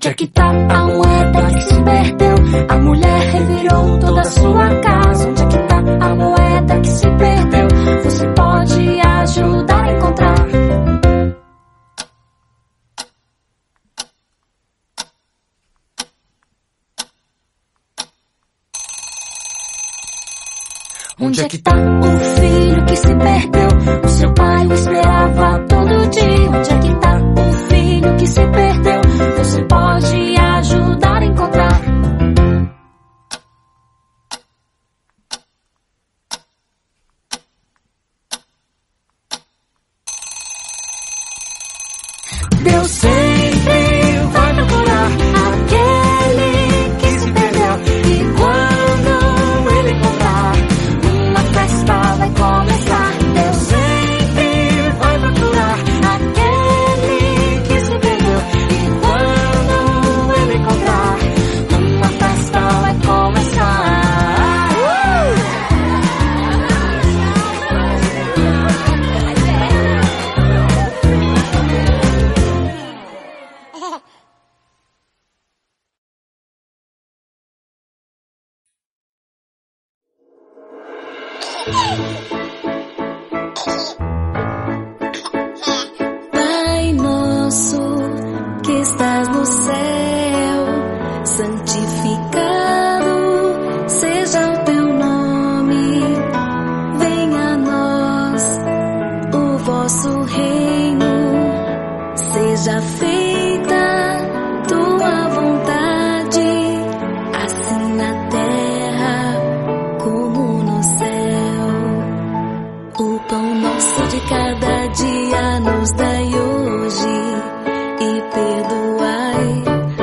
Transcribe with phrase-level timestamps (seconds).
[0.00, 2.34] Onde é que tá a moeda que se perdeu?
[2.70, 5.28] A mulher revirou toda a sua casa.
[5.28, 7.68] Onde é que tá a moeda que se perdeu?
[8.04, 10.46] Você pode ajudar a encontrar.
[21.20, 23.68] Onde é que tá o filho que se perdeu?
[24.02, 26.50] O seu pai o esperava todo dia.
[26.50, 28.89] Onde é que tá o filho que se perdeu?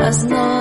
[0.07, 0.56] Perdoai as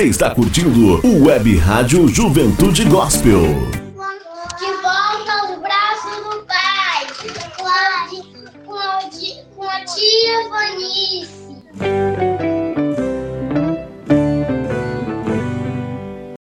[0.00, 3.42] Você está curtindo o Web Rádio Juventude Gospel.
[3.42, 7.06] De volta aos braços do pai,
[7.58, 8.08] com a,
[8.64, 9.02] com a,
[9.54, 11.62] com a tia Vanice.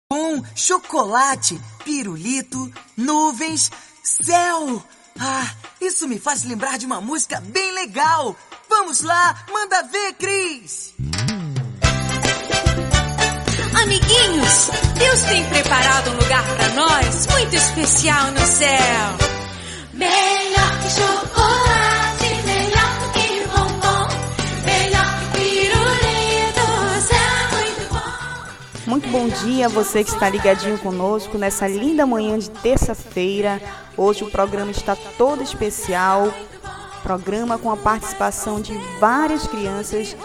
[0.09, 3.69] Com chocolate, pirulito, nuvens,
[4.01, 4.81] céu.
[5.19, 8.37] Ah, isso me faz lembrar de uma música bem legal.
[8.69, 10.88] Vamos lá, manda ver, Cris.
[14.97, 19.29] Deus tem preparado um lugar para nós muito especial no céu.
[19.93, 24.07] Melhor que chocolate, melhor que bombom,
[24.65, 28.87] melhor que pirulito, o céu é muito bom.
[28.87, 33.61] Muito bom dia a você que está ligadinho conosco nessa linda manhã de terça-feira.
[33.95, 36.33] Hoje o programa está todo especial.
[37.03, 40.17] Programa com a participação de várias crianças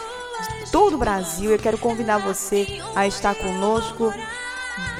[0.74, 1.52] todo o Brasil.
[1.52, 4.12] Eu quero convidar você a estar conosco,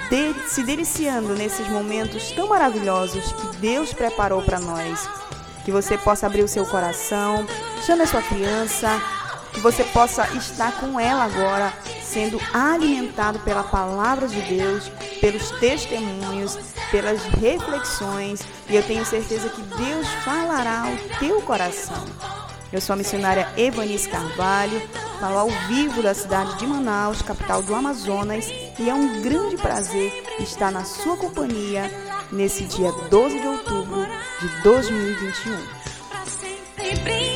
[0.09, 5.09] de- se deliciando nesses momentos tão maravilhosos que Deus preparou para nós.
[5.65, 7.45] Que você possa abrir o seu coração,
[7.85, 9.03] chame a sua criança,
[9.53, 11.73] que você possa estar com ela agora,
[12.05, 14.89] sendo alimentado pela palavra de Deus,
[15.21, 16.57] pelos testemunhos,
[16.93, 22.05] pelas reflexões, e eu tenho certeza que Deus falará ao teu coração.
[22.75, 24.83] Eu sou a missionária Evanice Carvalho,
[25.21, 28.49] falo ao vivo da cidade de Manaus, capital do Amazonas,
[28.81, 31.89] e é um grande prazer estar na sua companhia
[32.33, 34.05] nesse dia 12 de outubro
[34.41, 37.34] de 2021.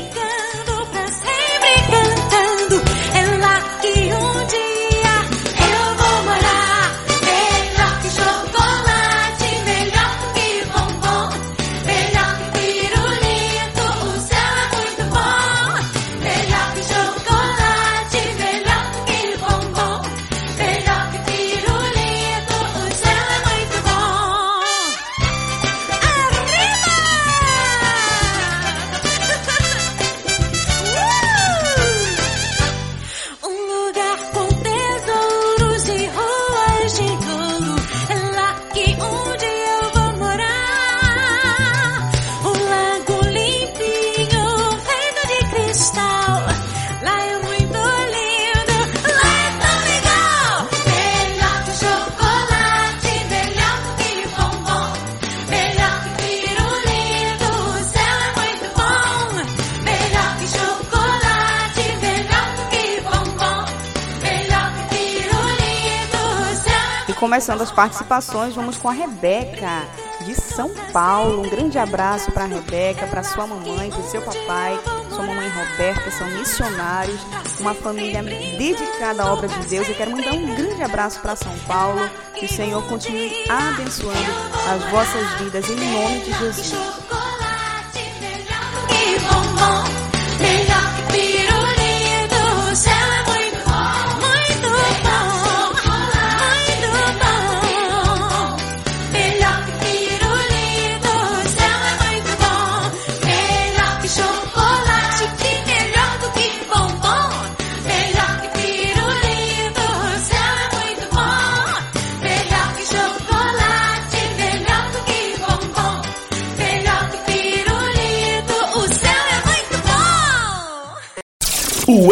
[67.48, 69.86] Começando as participações, vamos com a Rebeca,
[70.26, 71.40] de São Paulo.
[71.40, 74.78] Um grande abraço para a Rebeca, para sua mamãe, para seu papai,
[75.08, 77.18] sua mamãe Roberta, são missionários,
[77.58, 79.88] uma família dedicada à obra de Deus.
[79.88, 84.30] Eu quero mandar um grande abraço para São Paulo, que o Senhor continue abençoando
[84.70, 86.88] as vossas vidas em nome de Jesus.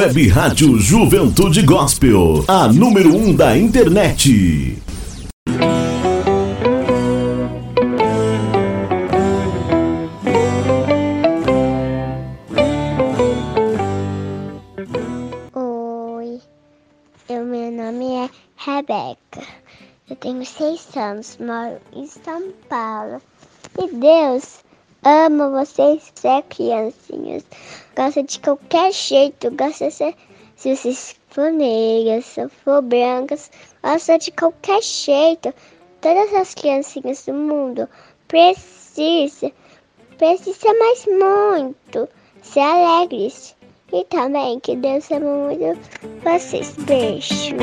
[0.06, 4.80] Web Rádio Juventude Gospel, a número 1 um da internet.
[15.52, 16.40] Oi,
[17.28, 19.18] eu, meu nome é Rebeca.
[20.08, 23.20] Eu tenho seis anos, moro em São Paulo.
[23.76, 24.60] E Deus
[25.02, 27.44] ama vocês, você é criancinhas
[27.96, 30.14] gosta de qualquer jeito, gosta se,
[30.56, 33.50] se vocês for negras, se for brancas,
[33.82, 35.52] gosta de qualquer jeito.
[36.00, 37.88] Todas as criancinhas do mundo
[38.28, 39.50] precisam,
[40.18, 42.08] precisam mais muito
[42.42, 43.56] ser alegres.
[43.92, 45.78] E também que Deus ama muito
[46.22, 46.74] vocês.
[46.86, 47.56] Beijo.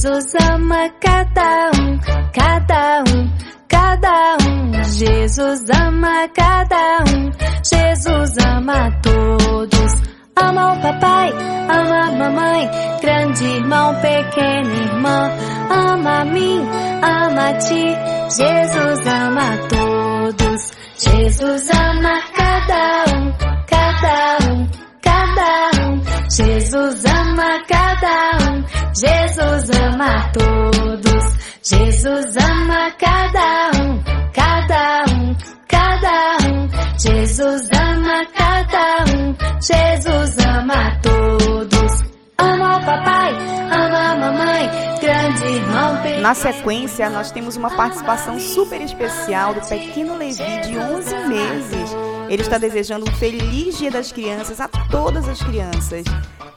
[0.00, 2.00] Jesus ama cada um,
[2.32, 3.30] cada um,
[3.68, 4.72] cada um.
[4.96, 7.30] Jesus ama cada um,
[7.62, 9.92] Jesus ama todos.
[10.36, 11.30] Ama o papai,
[11.68, 12.70] ama a mamãe,
[13.02, 15.30] grande irmão, pequena irmã.
[15.68, 16.66] Ama a mim,
[17.02, 17.94] ama a ti,
[18.38, 20.70] Jesus ama todos.
[20.96, 23.32] Jesus ama cada um,
[23.68, 24.66] cada um,
[25.02, 26.00] cada um.
[26.30, 28.64] Jesus ama cada um,
[29.00, 31.24] Jesus ama todos.
[31.62, 34.02] Jesus ama cada um,
[34.34, 36.68] cada um, cada um.
[36.98, 42.02] Jesus ama cada um, Jesus ama todos.
[42.36, 43.32] Ama o papai,
[43.72, 46.20] ama a mamãe, grande irmão.
[46.20, 51.96] Na sequência, nós temos uma participação super especial do pequeno Levi de 11 meses.
[52.28, 56.04] Ele está desejando um feliz Dia das Crianças a todas as crianças.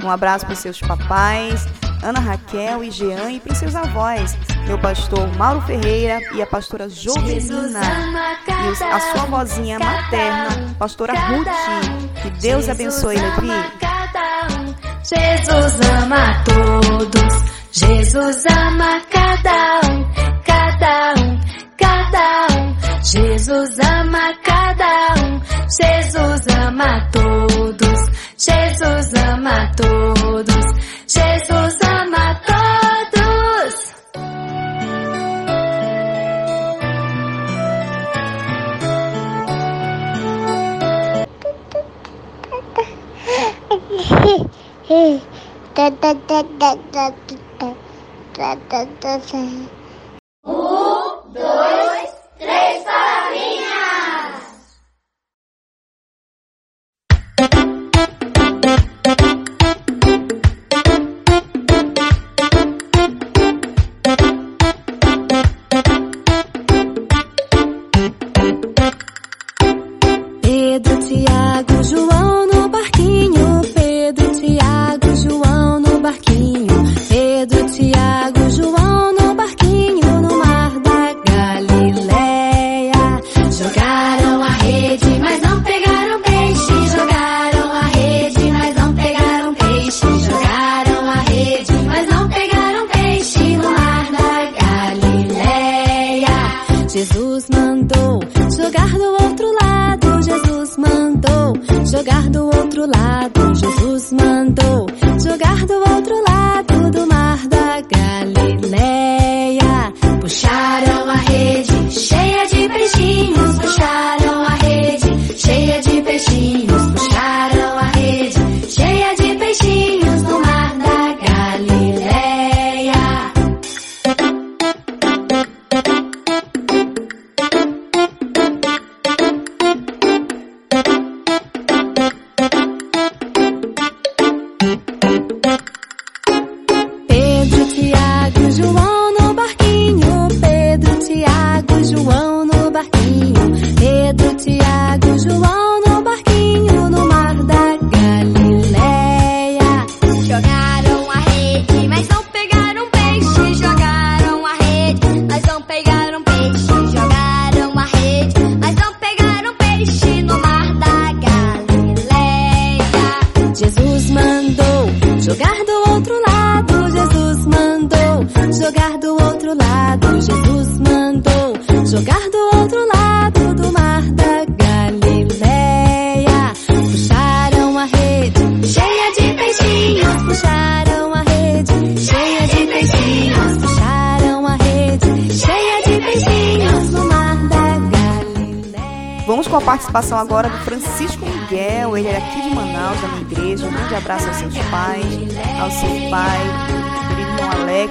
[0.04, 1.66] Um abraço para seus papais,
[2.04, 6.90] Ana Raquel e Jean e para seus avós, meu pastor Mauro Ferreira e a pastora
[6.90, 7.80] Jovelina.
[8.46, 11.48] E a sua vozinha materna, pastora Ruth.
[12.22, 13.48] Que Deus abençoe, Levi.
[15.04, 20.04] Jesus ama todos, Jesus ama cada um,
[20.44, 21.40] cada um,
[21.78, 23.04] cada um.
[23.04, 27.93] Jesus ama cada um, Jesus ama todos,
[28.44, 30.68] Jesus ama todos,
[31.08, 33.76] Jesus ama todos.
[45.76, 47.06] da da da da da
[47.60, 47.76] da
[48.36, 49.83] da da da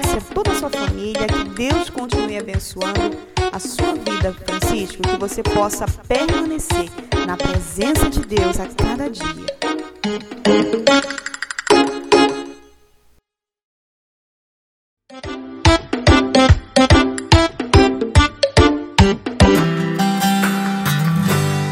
[0.03, 1.27] irmão Alexia, toda a sua família.
[1.27, 3.17] Que Deus continue abençoando
[3.51, 6.89] a sua vida, Francisco, que você possa permanecer
[7.25, 9.23] na presença de Deus a cada dia.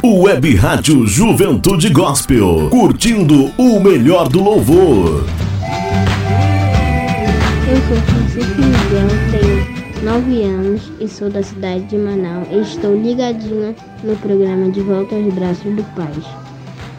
[0.03, 5.40] Web Rádio Juventude Gospel, curtindo o melhor do louvor.
[7.91, 13.75] Sou Francisco Miguel, tenho 9 anos e sou da cidade de Manaus e estou ligadinha
[14.01, 16.13] no programa De Volta aos Braços do Pai.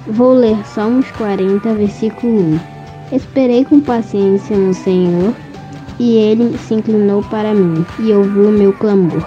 [0.06, 2.58] Vou ler Salmos 40, versículo
[3.10, 3.16] 1.
[3.16, 5.32] Esperei com paciência no Senhor
[5.98, 9.26] e ele se inclinou para mim e ouviu o meu clamor.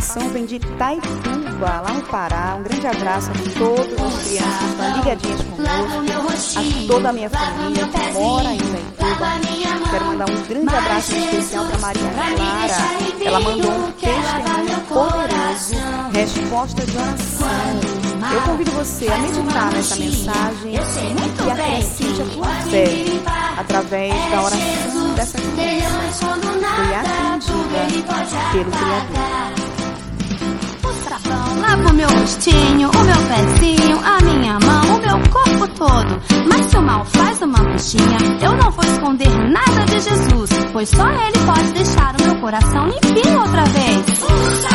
[0.00, 2.56] Participação vem de Itaituba, lá no Pará.
[2.58, 7.30] Um grande abraço a todas as crianças que estão ligadinhas conosco, a toda a minha
[7.30, 9.90] família que mora em Itaituba.
[9.90, 13.24] Quero mandar um grande abraço especial para Maria Clara.
[13.24, 15.74] Ela mandou um testemunho poderoso,
[16.12, 18.00] resposta de oração.
[18.32, 23.04] Eu convido você a meditar nessa mensagem e acrescente a tua fé
[23.58, 26.40] através da oração dessa criança.
[26.76, 27.80] Foi atendida
[28.52, 29.59] pelo Criador.
[31.50, 35.68] O sabão lava o meu rostinho, o meu pezinho, a minha mão, o meu corpo
[35.76, 36.20] todo.
[36.48, 40.88] Mas se o mal faz uma manchinha, eu não vou esconder nada de Jesus, pois
[40.88, 44.69] só Ele pode deixar o meu coração limpinho outra vez.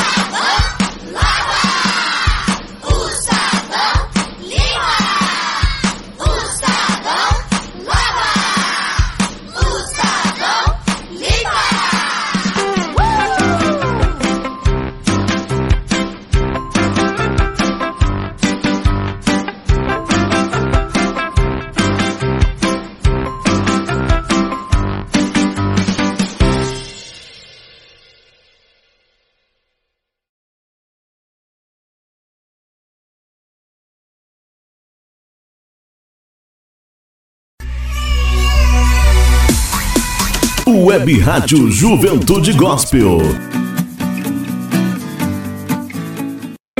[40.96, 43.18] Web Rádio Juventude Gospel.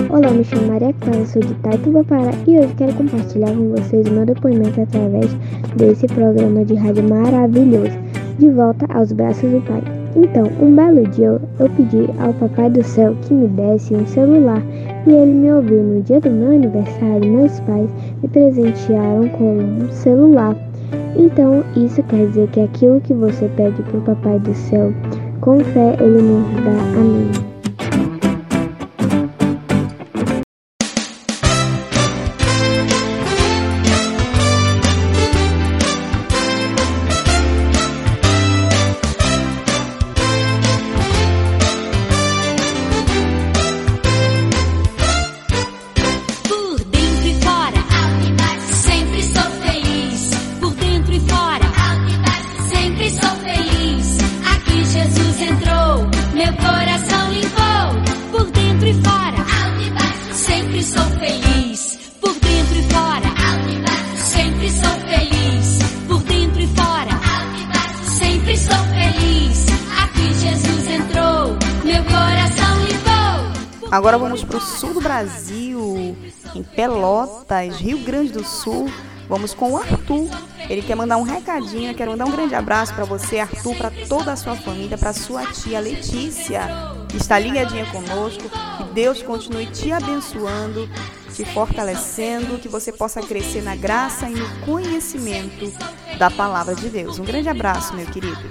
[0.10, 4.08] Olá, me chamo Maria Clara, sou de Taituba, Pará e hoje quero compartilhar com vocês
[4.08, 5.36] o meu depoimento através
[5.76, 7.92] desse programa de rádio maravilhoso,
[8.40, 9.84] De Volta aos Braços do Pai.
[10.16, 14.62] Então, um belo dia eu pedi ao Papai do Céu que me desse um celular
[15.06, 15.84] e ele me ouviu.
[15.84, 17.90] No dia do meu aniversário, meus pais
[18.24, 20.56] me presentearam com um celular.
[21.16, 24.94] Então, isso quer dizer que aquilo que você pede para o Papai do Céu,
[25.42, 27.00] com fé, ele nos dá.
[27.00, 27.55] Amém.
[77.78, 78.90] Rio Grande do Sul.
[79.28, 80.30] Vamos com o Arthur.
[80.70, 84.34] Ele quer mandar um recadinho, quer mandar um grande abraço para você, Arthur, para toda
[84.34, 86.62] a sua família, para sua tia Letícia,
[87.08, 88.44] que está ligadinha conosco.
[88.78, 90.90] Que Deus continue te abençoando,
[91.34, 95.72] te fortalecendo, que você possa crescer na graça e no conhecimento
[96.18, 97.20] da palavra de Deus.
[97.20, 98.42] Um grande abraço, meu querido.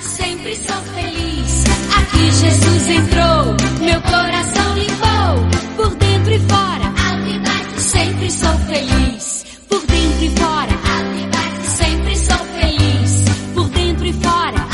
[0.00, 1.64] Sempre sou feliz.
[1.98, 6.75] Aqui Jesus entrou, meu coração limpou, por dentro e fora.
[8.26, 10.72] Sempre sou feliz, por dentro e fora.
[11.62, 14.66] Sempre sou feliz, por dentro e fora.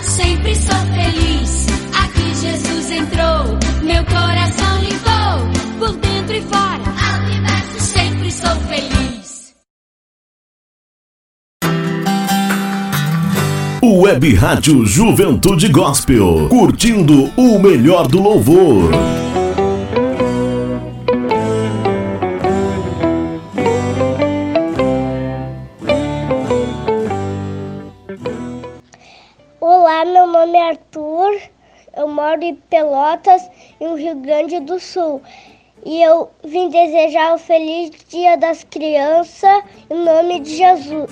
[0.00, 1.66] Sempre sou feliz.
[2.02, 6.80] Aqui Jesus entrou, meu coração limpou, por dentro e fora.
[7.78, 9.52] Sempre sou feliz.
[13.82, 18.90] Web Rádio Juventude Gospel, curtindo o melhor do louvor.
[30.40, 31.38] Nome é Arthur,
[31.94, 35.20] eu moro em Pelotas, no Rio Grande do Sul.
[35.84, 41.10] E eu vim desejar um feliz Dia das Crianças em nome de Jesus.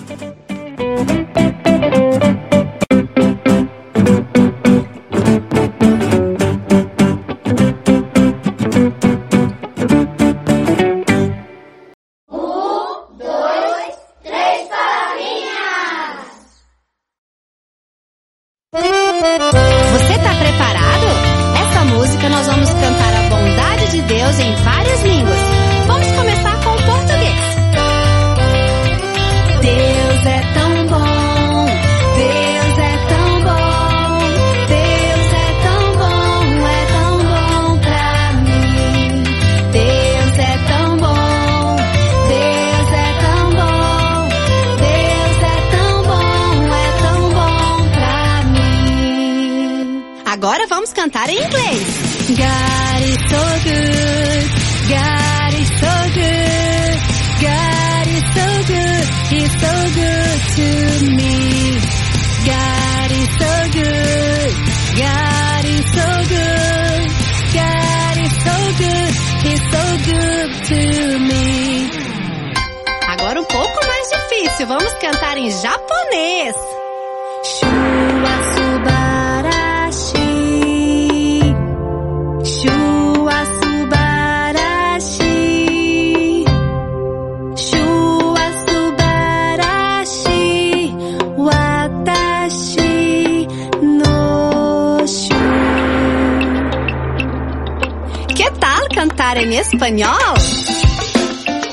[99.59, 100.17] Espanhol?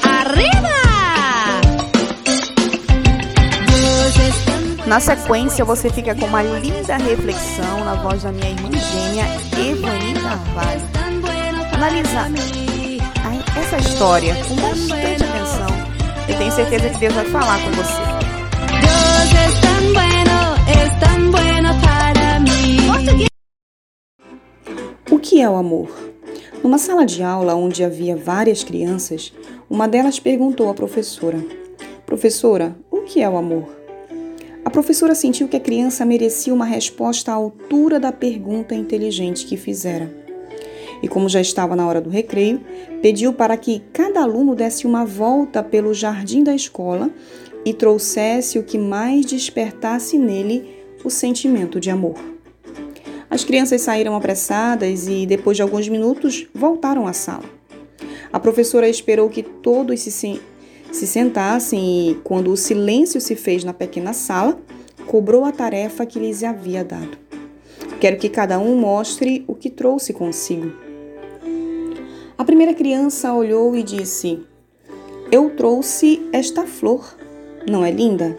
[0.03, 0.77] Arriba!
[4.87, 9.25] Na sequência, você fica com uma linda reflexão na voz da minha irmã gêmea,
[9.70, 10.81] Evani Carvalho.
[11.75, 12.20] Analisa
[13.25, 15.66] ai, essa história com bastante atenção.
[16.29, 18.16] Eu tenho certeza que Deus vai falar com você.
[19.92, 22.16] Bueno, bueno para.
[25.11, 26.06] O que é o amor?
[26.66, 29.33] Numa sala de aula onde havia várias crianças,
[29.70, 31.38] uma delas perguntou à professora:
[32.05, 33.68] Professora, o que é o amor?
[34.64, 39.57] A professora sentiu que a criança merecia uma resposta à altura da pergunta inteligente que
[39.57, 40.12] fizera.
[41.00, 42.61] E como já estava na hora do recreio,
[43.00, 47.12] pediu para que cada aluno desse uma volta pelo jardim da escola
[47.64, 50.68] e trouxesse o que mais despertasse nele
[51.05, 52.36] o sentimento de amor.
[53.28, 57.44] As crianças saíram apressadas e, depois de alguns minutos, voltaram à sala.
[58.32, 60.40] A professora esperou que todos se,
[60.92, 64.58] se sentassem e, quando o silêncio se fez na pequena sala,
[65.06, 67.18] cobrou a tarefa que lhes havia dado.
[68.00, 70.72] Quero que cada um mostre o que trouxe consigo.
[72.36, 74.40] A primeira criança olhou e disse:
[75.32, 77.16] Eu trouxe esta flor.
[77.68, 78.36] Não é linda?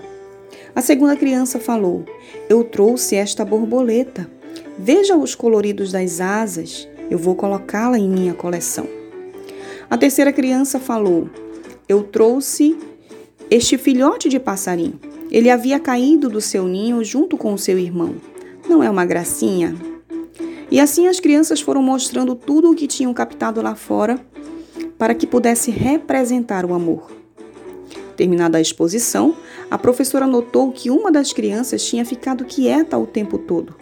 [0.76, 2.06] A segunda criança falou:
[2.47, 4.37] Eu trouxe esta borboleta.
[4.80, 8.88] Veja os coloridos das asas, eu vou colocá-la em minha coleção.
[9.90, 11.30] A terceira criança falou:
[11.90, 12.78] Eu trouxe
[13.50, 15.00] este filhote de passarinho.
[15.32, 18.16] Ele havia caído do seu ninho junto com o seu irmão.
[18.70, 19.76] Não é uma gracinha?
[20.70, 24.20] E assim as crianças foram mostrando tudo o que tinham captado lá fora
[24.98, 27.12] para que pudesse representar o amor.
[28.16, 29.36] Terminada a exposição,
[29.70, 33.76] a professora notou que uma das crianças tinha ficado quieta o tempo todo.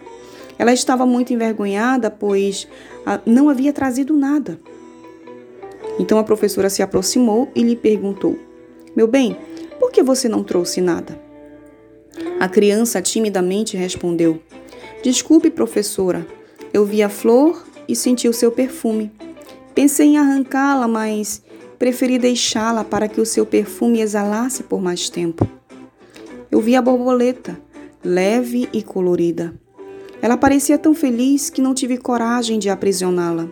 [0.58, 2.66] Ela estava muito envergonhada, pois
[3.04, 4.58] ah, não havia trazido nada.
[5.98, 8.38] Então a professora se aproximou e lhe perguntou:
[8.94, 9.36] Meu bem,
[9.78, 11.18] por que você não trouxe nada?
[12.40, 14.40] A criança timidamente respondeu:
[15.02, 16.26] Desculpe, professora,
[16.72, 19.10] eu vi a flor e senti o seu perfume.
[19.74, 21.42] Pensei em arrancá-la, mas
[21.78, 25.46] preferi deixá-la para que o seu perfume exalasse por mais tempo.
[26.50, 27.58] Eu vi a borboleta,
[28.02, 29.54] leve e colorida.
[30.26, 33.48] Ela parecia tão feliz que não tive coragem de aprisioná-la.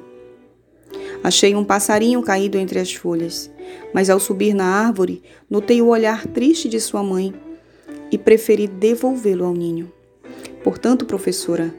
[1.23, 3.49] Achei um passarinho caído entre as folhas,
[3.95, 7.33] mas ao subir na árvore, notei o olhar triste de sua mãe
[8.11, 9.93] e preferi devolvê-lo ao ninho.
[10.65, 11.73] Portanto, professora,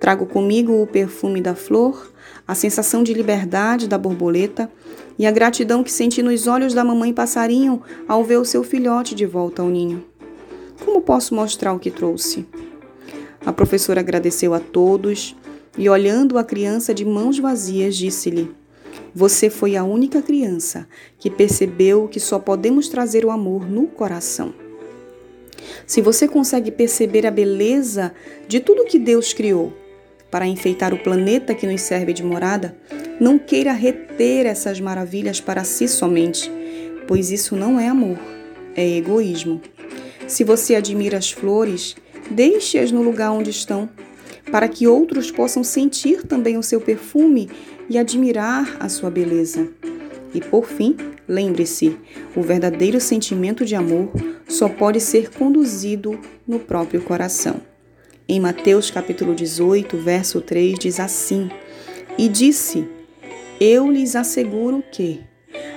[0.00, 2.10] trago comigo o perfume da flor,
[2.46, 4.72] a sensação de liberdade da borboleta
[5.18, 9.14] e a gratidão que senti nos olhos da mamãe passarinho ao ver o seu filhote
[9.14, 10.06] de volta ao ninho.
[10.82, 12.46] Como posso mostrar o que trouxe?
[13.44, 15.36] A professora agradeceu a todos
[15.76, 18.50] e, olhando a criança de mãos vazias, disse-lhe:
[19.14, 24.52] Você foi a única criança que percebeu que só podemos trazer o amor no coração.
[25.86, 28.12] Se você consegue perceber a beleza
[28.46, 29.72] de tudo que Deus criou
[30.30, 32.76] para enfeitar o planeta que nos serve de morada,
[33.20, 36.50] não queira reter essas maravilhas para si somente,
[37.06, 38.18] pois isso não é amor,
[38.76, 39.60] é egoísmo.
[40.26, 41.96] Se você admira as flores,
[42.30, 43.88] Deixe-as no lugar onde estão,
[44.50, 47.48] para que outros possam sentir também o seu perfume
[47.88, 49.68] e admirar a sua beleza.
[50.34, 51.96] E por fim, lembre-se:
[52.36, 54.10] o verdadeiro sentimento de amor
[54.46, 57.60] só pode ser conduzido no próprio coração.
[58.28, 61.50] Em Mateus capítulo 18, verso 3 diz assim:
[62.18, 62.86] E disse:
[63.58, 65.22] Eu lhes asseguro que,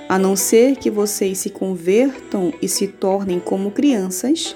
[0.06, 4.54] a não ser que vocês se convertam e se tornem como crianças,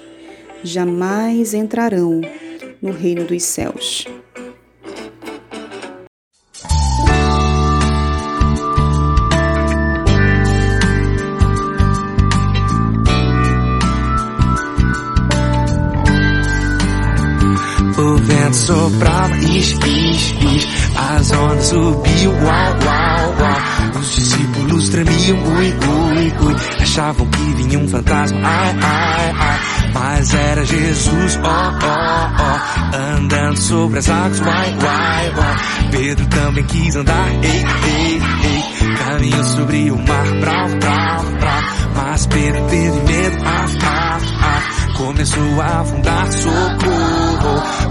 [0.63, 2.21] jamais entrarão
[2.81, 4.07] no reino dos céus.
[17.99, 20.67] O vento soprava, is, is, is,
[20.97, 24.01] as ondas subiam, uau, uau, uau.
[24.01, 29.76] Os discípulos tremiam, ui, ui, ui, achavam que vinha um fantasma, ai, ai, ai.
[29.99, 35.91] Mas era Jesus, ó, ó, ó, andando sobre as águas, uai, uai, uai.
[35.91, 41.63] Pedro também quis andar, ei, ei, ei, caminhou sobre o mar, brau, brau, brau.
[41.95, 47.86] Mas Pedro teve medo, ah, ah, ah, começou a afundar, socorro.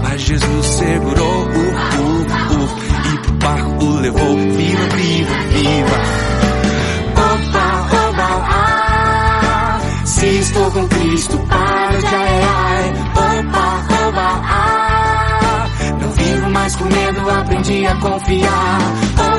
[17.86, 18.78] A confiar.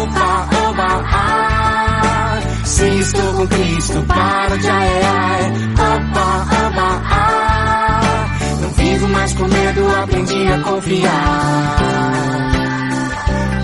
[0.02, 2.40] Opa, oba, ah.
[2.64, 5.54] Se estou com Cristo, para de ai, ai.
[5.74, 8.26] Opa, oba, ah.
[8.62, 11.78] Não vivo mais com medo, aprendi a confiar.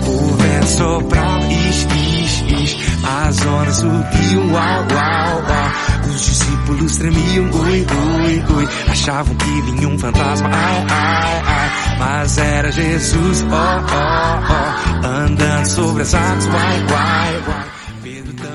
[0.06, 2.76] O vento soprava, is, is, is.
[3.04, 6.10] As ondas subiam, uau, uau, uau.
[6.14, 7.86] Os discípulos tremiam, ui,
[8.22, 8.68] ui, ui.
[8.90, 11.83] Achavam que vinha um fantasma, ai, ai, ai.
[11.98, 15.06] Mas era Jesus, ó, ó, ó.
[15.06, 17.74] Andando sobre as águas, uai, uai, uai.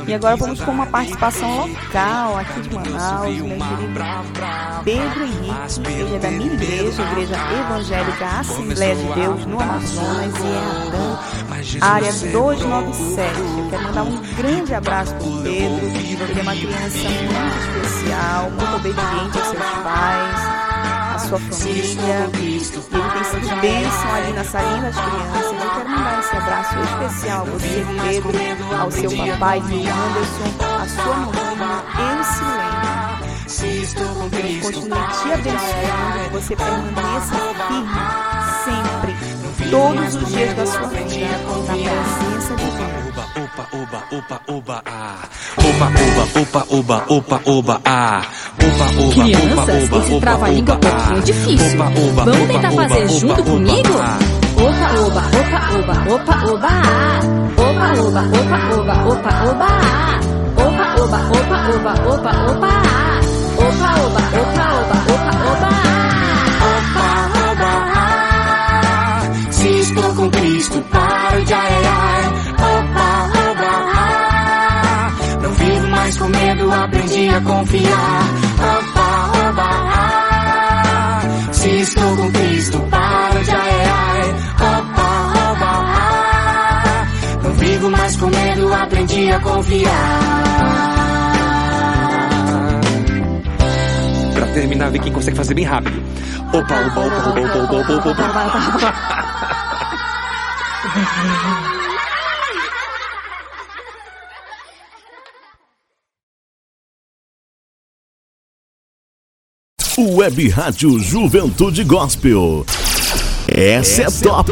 [0.07, 3.99] E agora vamos com uma participação local aqui de Manaus, meu querido
[4.83, 11.77] Pedro Henrique, ele é da minha igreja, Igreja Evangélica Assembleia de Deus no Amazonas e
[11.77, 13.39] é a área 297.
[13.39, 18.49] Eu quero mandar um grande abraço para o Pedro, ele é uma criança muito especial,
[18.49, 20.58] muito obediente aos seus pais
[21.29, 22.29] sua família.
[22.33, 25.45] Tem sido bênção ali na salinha das crianças.
[25.45, 27.85] Eu quero mandar esse abraço especial a você,
[28.31, 31.83] Pedro, ao seu papai, Anderson, a sua mamãe,
[32.17, 32.89] Eucilene.
[34.29, 37.35] Deus continue te abençoando, você permaneça
[37.67, 38.19] firme
[38.63, 39.38] sempre,
[39.69, 41.27] todos os dias da sua vida,
[41.67, 42.99] na presença de Deus.
[43.39, 45.15] Opa, oba, opa, oba, ah.
[45.57, 48.21] Opa, oba, opa, oba, opa, oba, ah.
[48.57, 51.21] Opa, oba, Crianças, opa, oba, esse opa, trava-língua é um pouquinho ah.
[51.21, 51.81] difícil.
[51.81, 53.93] Opa, oba, Vamos opa, tentar fazer opa, junto opa, comigo?
[53.99, 54.19] ah.
[54.59, 57.19] Opa, oba, opa, oba, opa, oba, ah.
[57.57, 60.19] Opa, oba, opa, oba, opa, oba, ah.
[60.59, 63.19] Opa, oba, opa, oba, opa, oba, ah.
[63.59, 65.88] Opa, oba, opa, oba, opa, oba, ah.
[70.19, 72.33] com Cristo para de aerar.
[72.53, 75.11] Opa, oba, ah.
[75.41, 78.23] Não vivo mais com medo, aprendi a confiar.
[78.57, 81.21] Opa, oba, ah.
[81.53, 84.29] Se estou com Cristo para de aerar.
[84.55, 87.07] Opa, oba, ah.
[87.43, 90.49] Não vivo mais com medo, aprendi a confiar.
[94.51, 96.01] terminar, ver quem consegue fazer bem rápido.
[96.51, 99.65] Opa, opa, opa, opa, opa, opa, opa, opa.
[109.97, 112.65] Web Rádio Juventude Gospel.
[113.47, 114.51] Essa é top.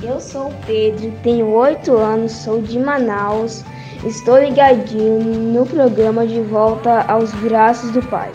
[0.00, 3.64] Eu sou o Pedro, tenho 8 anos, sou de Manaus.
[4.04, 5.18] Estou ligadinho
[5.52, 8.30] no programa De Volta aos Braços do Pai.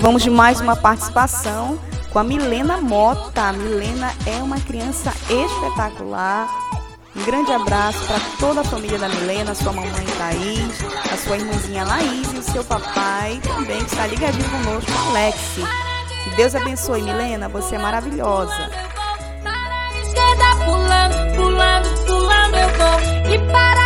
[0.00, 1.78] Vamos de mais uma participação
[2.10, 3.48] com a Milena Mota.
[3.48, 6.48] A Milena é uma criança espetacular.
[7.14, 11.84] Um grande abraço para toda a família da Milena, sua mamãe Thaís, a sua irmãzinha
[11.84, 15.36] Laís e o seu papai também, que está ligadinho conosco, Alex.
[16.24, 18.70] Que Deus abençoe, Milena, você é maravilhosa.
[20.02, 23.34] esquerda pulando, pulando, pulando eu vou.
[23.34, 23.79] E para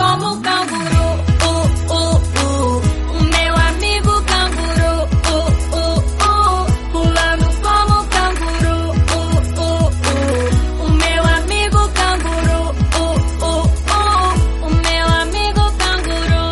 [0.00, 1.08] como canguru.
[1.44, 2.80] Uh, uh, uh.
[3.12, 4.92] O meu amigo canguru.
[5.28, 6.64] Uh, uh, uh.
[6.90, 8.78] Pulando como canguru.
[9.12, 10.84] Uh, uh, uh.
[10.84, 12.60] O meu amigo canguru.
[12.96, 13.64] Uh, uh,
[13.98, 14.32] uh.
[14.66, 16.44] O meu amigo canguru.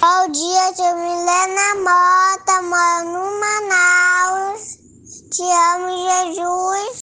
[0.00, 4.62] Bom dia, sou Milena Mota, moro no Manaus.
[5.32, 7.03] Te amo, Jesus.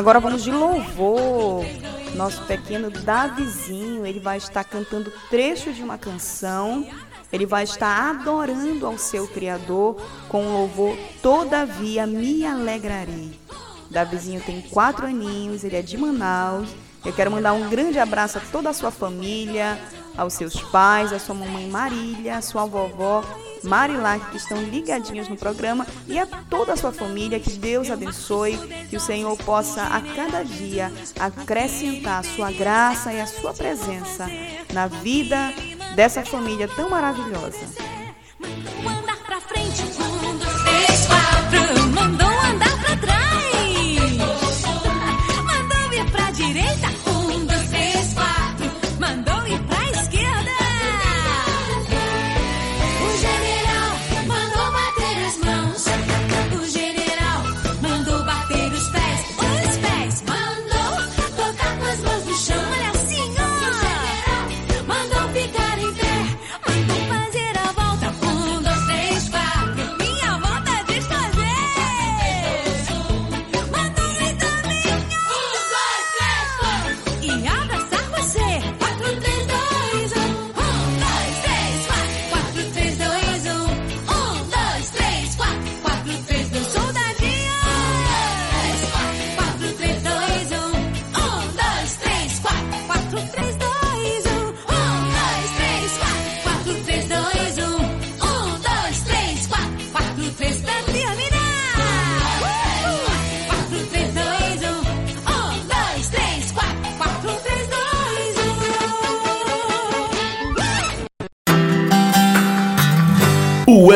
[0.00, 1.62] Agora vamos de louvor.
[2.14, 6.88] Nosso pequeno Davizinho, ele vai estar cantando trecho de uma canção.
[7.30, 13.38] Ele vai estar adorando ao seu Criador com o louvor Todavia me alegrarei.
[13.90, 16.70] Davizinho tem quatro aninhos, ele é de Manaus.
[17.04, 19.78] Eu quero mandar um grande abraço a toda a sua família,
[20.16, 23.24] aos seus pais, à sua mamãe Marília, à sua vovó
[23.62, 28.56] Marilac, que estão ligadinhos no programa, e a toda a sua família, que Deus abençoe,
[28.88, 34.26] que o Senhor possa a cada dia acrescentar a sua graça e a sua presença
[34.72, 35.52] na vida
[35.94, 37.66] dessa família tão maravilhosa.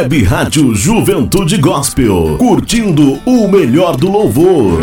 [0.05, 4.79] Web Rádio Juventude Gospel, curtindo o melhor do louvor.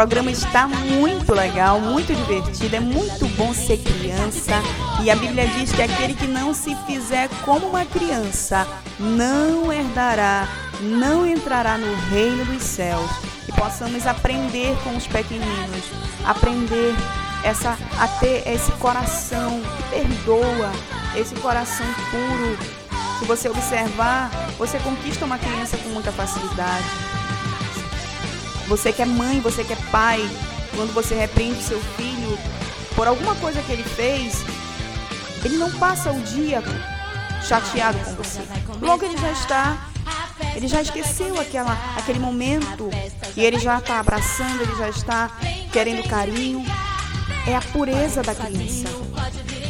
[0.00, 4.62] Programa está muito legal, muito divertido, é muito bom ser criança.
[5.02, 8.66] E a Bíblia diz que aquele que não se fizer como uma criança
[8.98, 10.48] não herdará,
[10.80, 13.10] não entrará no reino dos céus.
[13.44, 15.84] Que possamos aprender com os pequeninos,
[16.24, 16.94] aprender
[17.44, 20.72] essa, a ter esse coração que perdoa,
[21.14, 22.58] esse coração puro.
[23.18, 27.19] Se você observar, você conquista uma criança com muita facilidade.
[28.70, 30.20] Você que é mãe, você que é pai,
[30.76, 32.38] quando você repreende seu filho
[32.94, 34.44] por alguma coisa que ele fez,
[35.44, 36.62] ele não passa o dia
[37.42, 38.40] chateado com você.
[38.80, 39.88] Logo ele já está,
[40.54, 42.88] ele já esqueceu aquela, aquele momento
[43.36, 45.32] e ele já está abraçando, ele já está
[45.72, 46.64] querendo carinho.
[47.48, 48.86] É a pureza da criança.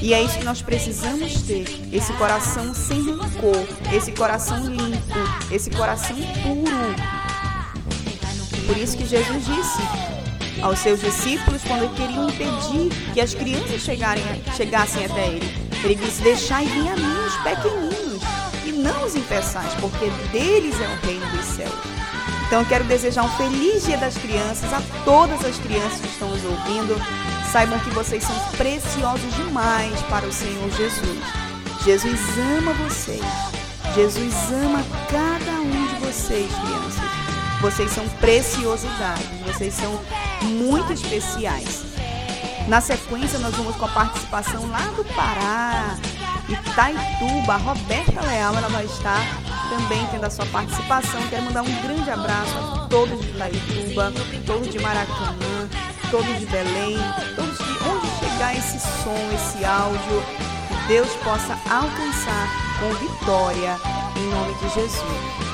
[0.03, 5.19] E é isso que nós precisamos ter: esse coração sem rancor, esse coração limpo,
[5.51, 7.20] esse coração puro.
[8.71, 9.83] Por isso que Jesus disse
[10.63, 14.23] aos seus discípulos quando queriam impedir que as crianças chegarem,
[14.57, 15.53] chegassem até ele.
[15.83, 18.23] Ele disse: Deixai vir a mim os pequeninos
[18.65, 21.75] e não os impeçais, porque deles é o reino dos céus.
[22.47, 26.29] Então eu quero desejar um feliz dia das crianças a todas as crianças que estão
[26.29, 26.95] nos ouvindo.
[27.51, 31.19] Saibam que vocês são preciosos demais para o Senhor Jesus.
[31.85, 32.21] Jesus
[32.57, 33.21] ama vocês.
[33.97, 37.10] Jesus ama cada um de vocês, crianças.
[37.61, 40.01] Vocês são preciosidades, vocês são
[40.43, 41.85] muito especiais.
[42.67, 45.97] Na sequência, nós vamos com a participação lá do Pará,
[46.49, 47.55] Itaituba.
[47.55, 49.21] A Roberta Leal ela vai estar
[49.69, 51.21] também tendo a sua participação.
[51.29, 54.13] Quero mandar um grande abraço a todos de Itaituba,
[54.47, 55.69] todos de Maracanã,
[56.11, 56.97] todos de Belém,
[57.37, 60.23] todos de onde chegar esse som, esse áudio,
[60.69, 62.49] que Deus possa alcançar
[62.79, 63.77] com vitória,
[64.17, 65.50] em nome de Jesus.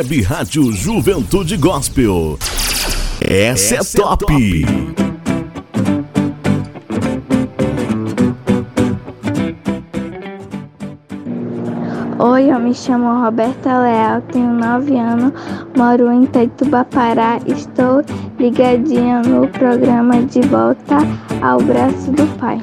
[0.00, 2.38] Web Rádio Juventude Gospel.
[3.20, 4.24] Essa, Essa é top.
[4.24, 4.94] É top.
[12.18, 15.34] Oi, eu me chamo Roberta Leal, tenho 9 anos,
[15.76, 17.38] moro em Itaituba, Pará.
[17.46, 18.02] Estou
[18.38, 20.96] ligadinha no programa De Volta
[21.42, 22.58] ao Braço do Pai.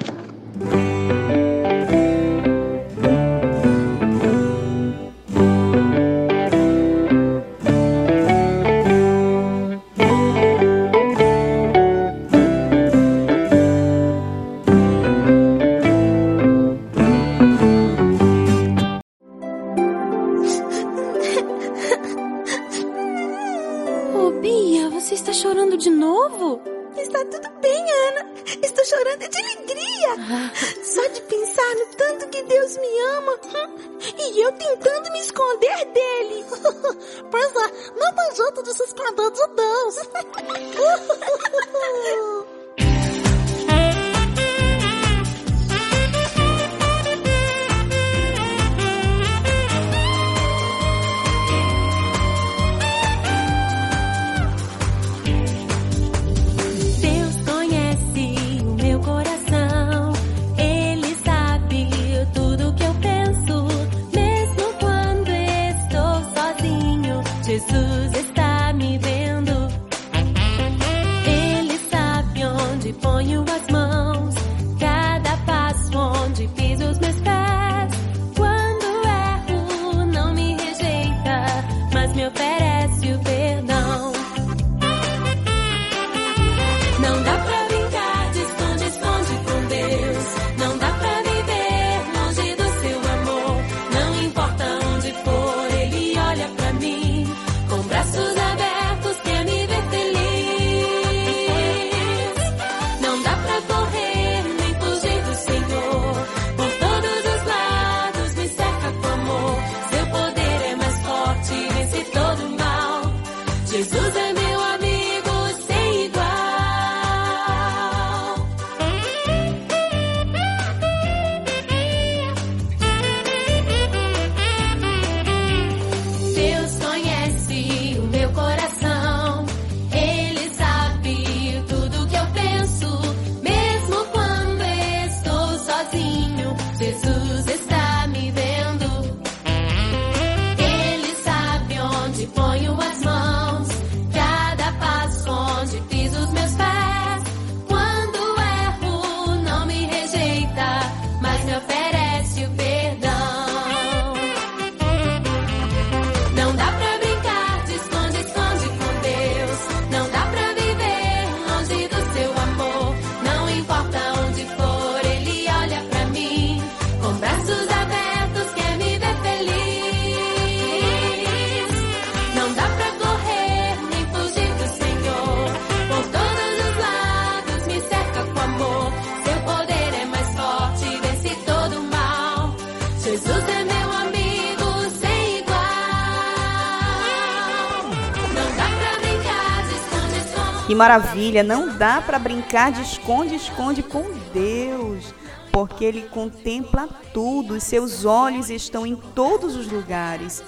[190.78, 191.44] Maravilha!
[191.44, 195.14] Não dá para brincar de esconde-esconde com Deus,
[195.52, 200.44] porque Ele contempla tudo, e seus olhos estão em todos os lugares.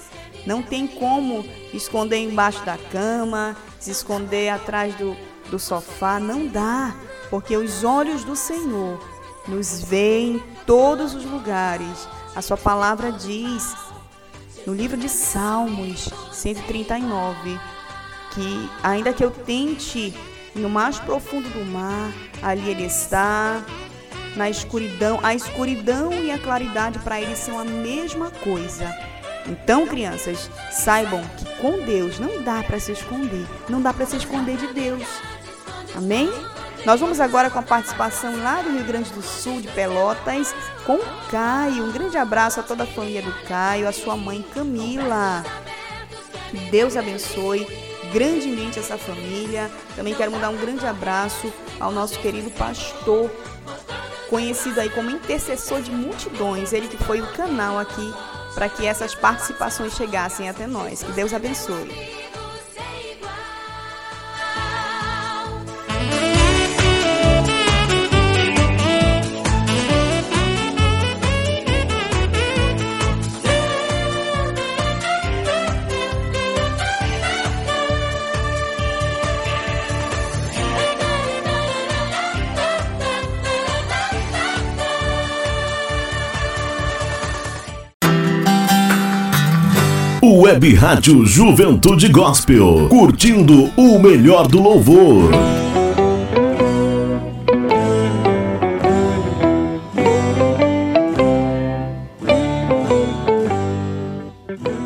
[0.46, 5.16] Não tem como esconder embaixo da cama, se esconder atrás do,
[5.50, 6.94] do sofá, não dá,
[7.28, 9.04] porque os olhos do Senhor
[9.48, 12.08] nos veem em todos os lugares.
[12.34, 13.74] A sua palavra diz
[14.66, 17.58] no livro de Salmos 139
[18.30, 20.14] que ainda que eu tente
[20.54, 22.12] no mais profundo do mar,
[22.42, 23.62] ali ele está.
[24.36, 28.94] Na escuridão, a escuridão e a claridade para ele são a mesma coisa.
[29.48, 34.16] Então, crianças, saibam que com Deus não dá para se esconder, não dá para se
[34.16, 35.02] esconder de Deus.
[35.96, 36.30] Amém?
[36.86, 40.54] Nós vamos agora com a participação lá do Rio Grande do Sul, de Pelotas,
[40.86, 41.84] com o Caio.
[41.84, 45.44] Um grande abraço a toda a família do Caio, a sua mãe Camila.
[46.50, 47.66] Que Deus abençoe
[48.12, 49.70] grandemente essa família.
[49.96, 53.30] Também quero mandar um grande abraço ao nosso querido pastor,
[54.28, 58.12] conhecido aí como intercessor de multidões, ele que foi o canal aqui
[58.54, 61.02] para que essas participações chegassem até nós.
[61.02, 62.29] Que Deus abençoe.
[90.22, 95.30] Web Rádio Juventude Gospel, curtindo o melhor do louvor.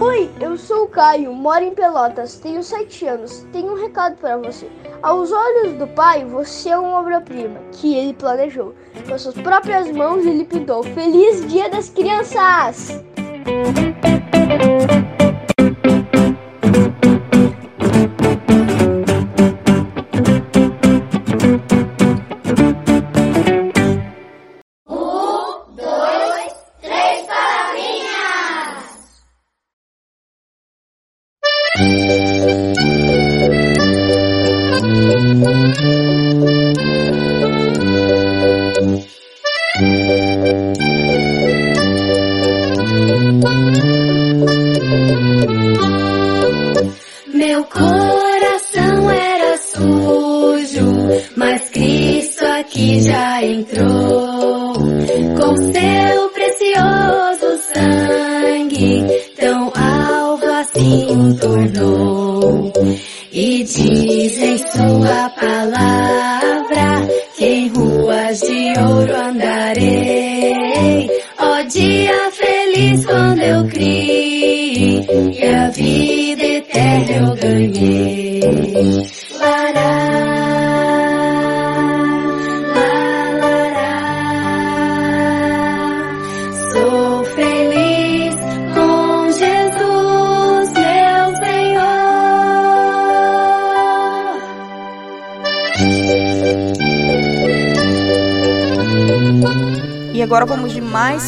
[0.01, 3.45] Oi, eu sou o Caio, moro em Pelotas, tenho 7 anos.
[3.53, 4.69] Tenho um recado para você.
[5.03, 8.73] Aos olhos do pai, você é uma obra-prima que ele planejou.
[9.09, 10.85] Com suas próprias mãos ele pintou.
[10.85, 13.03] Feliz Dia das Crianças!
[13.49, 15.04] Um,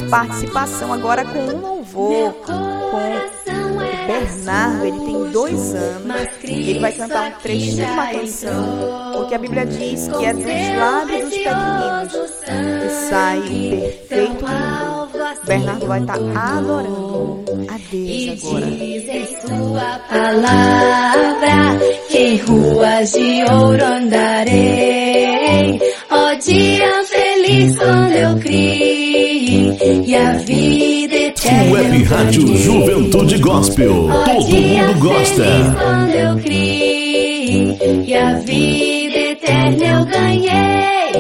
[0.09, 3.47] participação agora com um louvor com o
[4.07, 9.35] Bernardo, ele tem dois anos e ele vai cantar um trechinho de uma canção, porque
[9.35, 10.45] a Bíblia diz que é dos
[10.79, 12.13] lábios dos pequeninos
[12.83, 15.07] que sai o perfeito louvor.
[15.45, 18.67] Bernardo vai estar adorando a Deus agora.
[18.67, 21.79] Diz em sua palavra
[22.09, 25.81] que ruas de ouro andarei.
[26.11, 28.96] Ó dia feliz quando eu criei
[29.49, 31.73] e a vida eterna.
[31.73, 34.09] Web Rádio Juventude Gospel.
[34.25, 35.45] Todo mundo gosta.
[35.79, 41.13] quando eu criei e a vida eterna eu ganhei.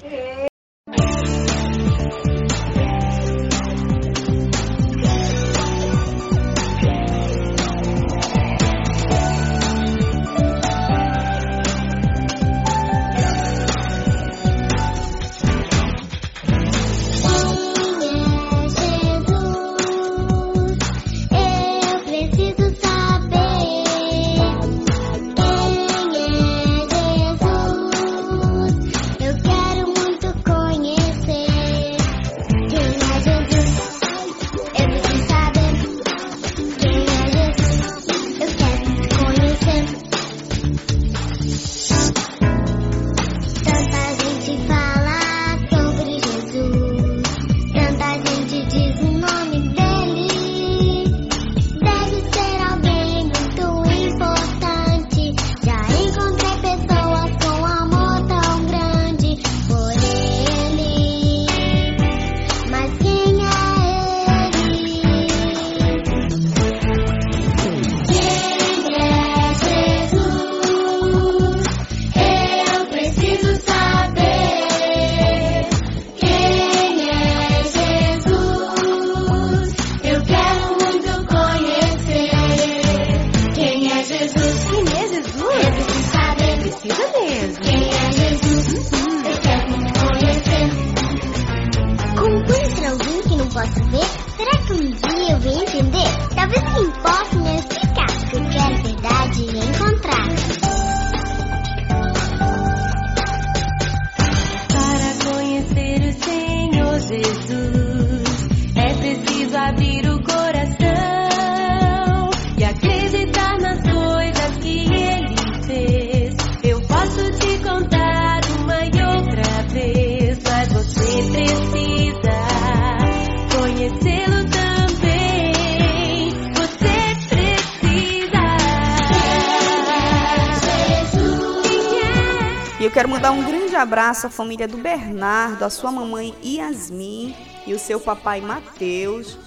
[132.96, 137.36] Quero mandar um grande abraço à família do Bernardo, à sua mamãe Yasmin
[137.66, 139.38] e o seu papai Mateus.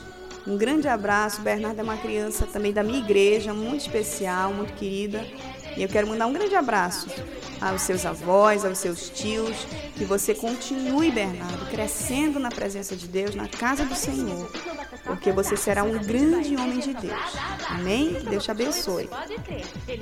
[0.46, 1.42] Um grande abraço.
[1.42, 5.26] O Bernardo é uma criança também da minha igreja, muito especial, muito querida.
[5.80, 7.08] E eu quero mandar um grande abraço
[7.62, 9.56] aos seus avós, aos seus tios.
[9.96, 14.52] Que você continue, Bernardo, crescendo na presença de Deus, na casa do Senhor.
[15.06, 17.34] Porque você será um grande homem de Deus.
[17.70, 18.12] Amém?
[18.30, 19.10] Deus te abençoe.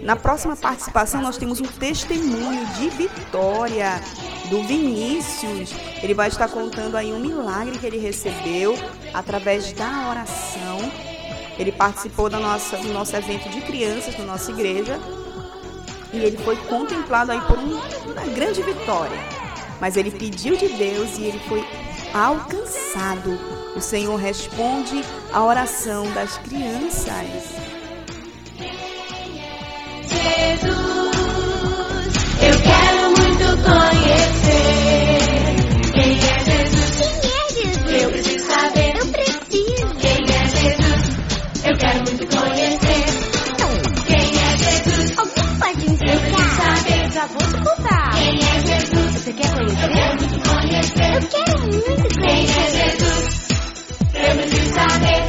[0.01, 4.01] Na próxima participação, nós temos um testemunho de vitória
[4.49, 5.75] do Vinícius.
[6.01, 8.73] Ele vai estar contando aí um milagre que ele recebeu
[9.13, 10.79] através da oração.
[11.59, 14.99] Ele participou da nossa, do nosso evento de crianças na nossa igreja
[16.13, 17.79] e ele foi contemplado aí por um-
[18.11, 19.17] uma grande vitória.
[19.79, 21.63] Mas ele pediu de Deus e ele foi
[22.13, 23.37] alcançado.
[23.75, 27.57] O Senhor responde à oração das crianças.
[30.07, 30.73] Jesus,
[32.41, 34.06] eu quero muito conhecer.
[49.27, 49.83] Você quer conhecer?
[49.83, 51.11] Eu quero muito conhecer.
[51.13, 52.15] Eu quero muito conhecer.
[52.23, 53.47] Quem é Jesus?
[54.15, 55.21] Eu preciso saber.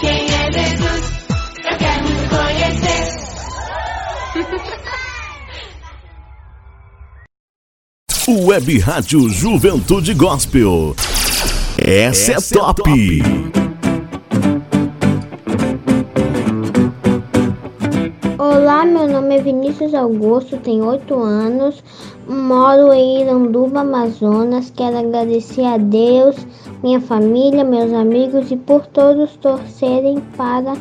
[0.00, 1.02] Quem é Jesus?
[1.64, 3.08] Eu quero muito conhecer.
[8.46, 10.94] Web Rádio Juventude Gospel.
[11.78, 12.82] Essa, é Essa é, é top.
[12.82, 13.60] top.
[18.70, 21.82] Olá, meu nome é Vinícius Augusto, tenho 8 anos,
[22.30, 24.70] moro em Iranduba, Amazonas.
[24.70, 26.36] Quero agradecer a Deus,
[26.82, 30.74] minha família, meus amigos e por todos torcerem para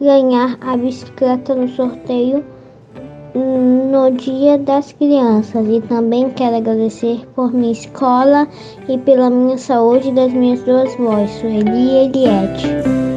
[0.00, 2.44] ganhar a bicicleta no sorteio
[3.34, 5.66] no Dia das Crianças.
[5.68, 8.46] E também quero agradecer por minha escola
[8.88, 13.11] e pela minha saúde das minhas duas vozes, Sueli e Eliette.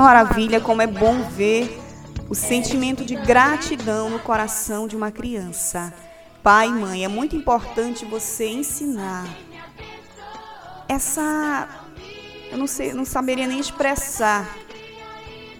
[0.00, 1.80] Maravilha, como é bom ver
[2.28, 5.92] o sentimento de gratidão no coração de uma criança.
[6.42, 9.26] Pai e mãe, é muito importante você ensinar
[10.88, 11.68] essa.
[12.50, 14.48] Eu não sei, não saberia nem expressar,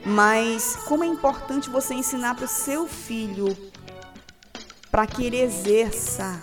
[0.05, 3.57] mas como é importante você ensinar para o seu filho
[4.91, 6.43] para que ele exerça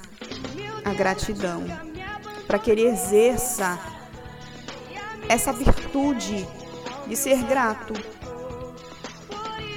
[0.84, 1.64] a gratidão,
[2.46, 3.80] para que ele exerça
[5.28, 6.48] essa virtude
[7.08, 7.94] de ser grato.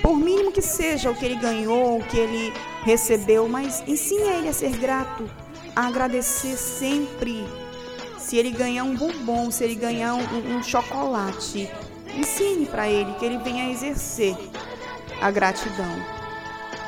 [0.02, 2.52] Por mínimo que seja o que ele ganhou, o que ele
[2.82, 5.28] recebeu, mas ensine a ele a ser grato,
[5.74, 7.46] a agradecer sempre.
[8.18, 11.70] Se ele ganhar um bombom, se ele ganhar um, um chocolate,
[12.14, 14.36] ensine para ele que ele venha exercer
[15.20, 16.18] a gratidão.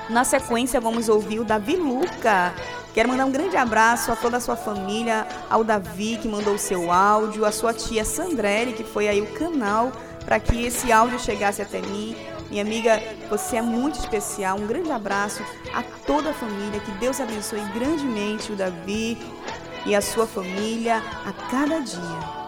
[0.09, 2.55] Na sequência, vamos ouvir o Davi Luca.
[2.93, 6.59] Quero mandar um grande abraço a toda a sua família, ao Davi que mandou o
[6.59, 9.93] seu áudio, a sua tia Sandrelli, que foi aí o canal
[10.31, 12.15] para que esse áudio chegasse até mim.
[12.49, 14.57] Minha amiga, você é muito especial.
[14.59, 15.43] Um grande abraço
[15.75, 16.79] a toda a família.
[16.79, 19.19] Que Deus abençoe grandemente o Davi
[19.85, 22.41] e a sua família a cada dia.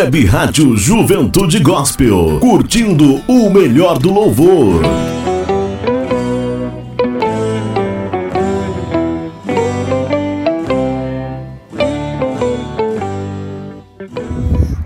[0.00, 4.80] Web Rádio Juventude Gospel, curtindo o melhor do louvor.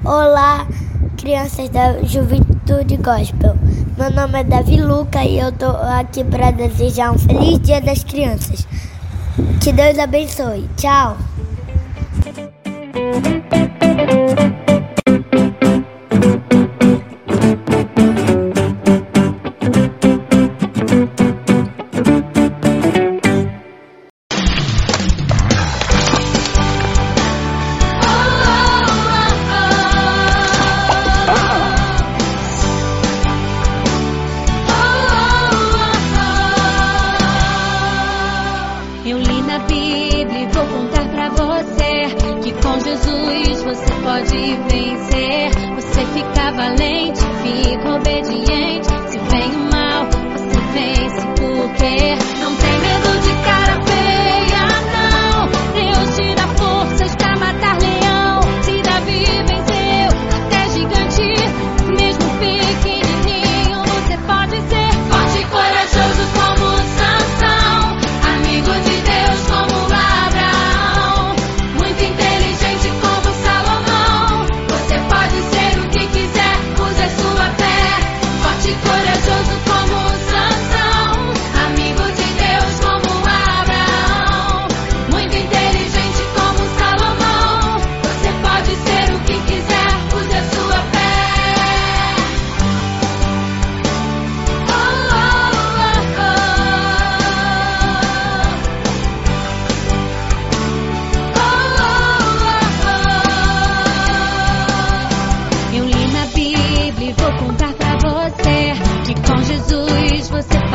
[0.05, 0.67] Olá,
[1.17, 3.57] crianças da Juventude Gospel.
[3.97, 8.03] Meu nome é Davi Luca e eu tô aqui para desejar um feliz Dia das
[8.03, 8.67] Crianças.
[9.63, 10.69] Que Deus abençoe.
[10.77, 11.17] Tchau.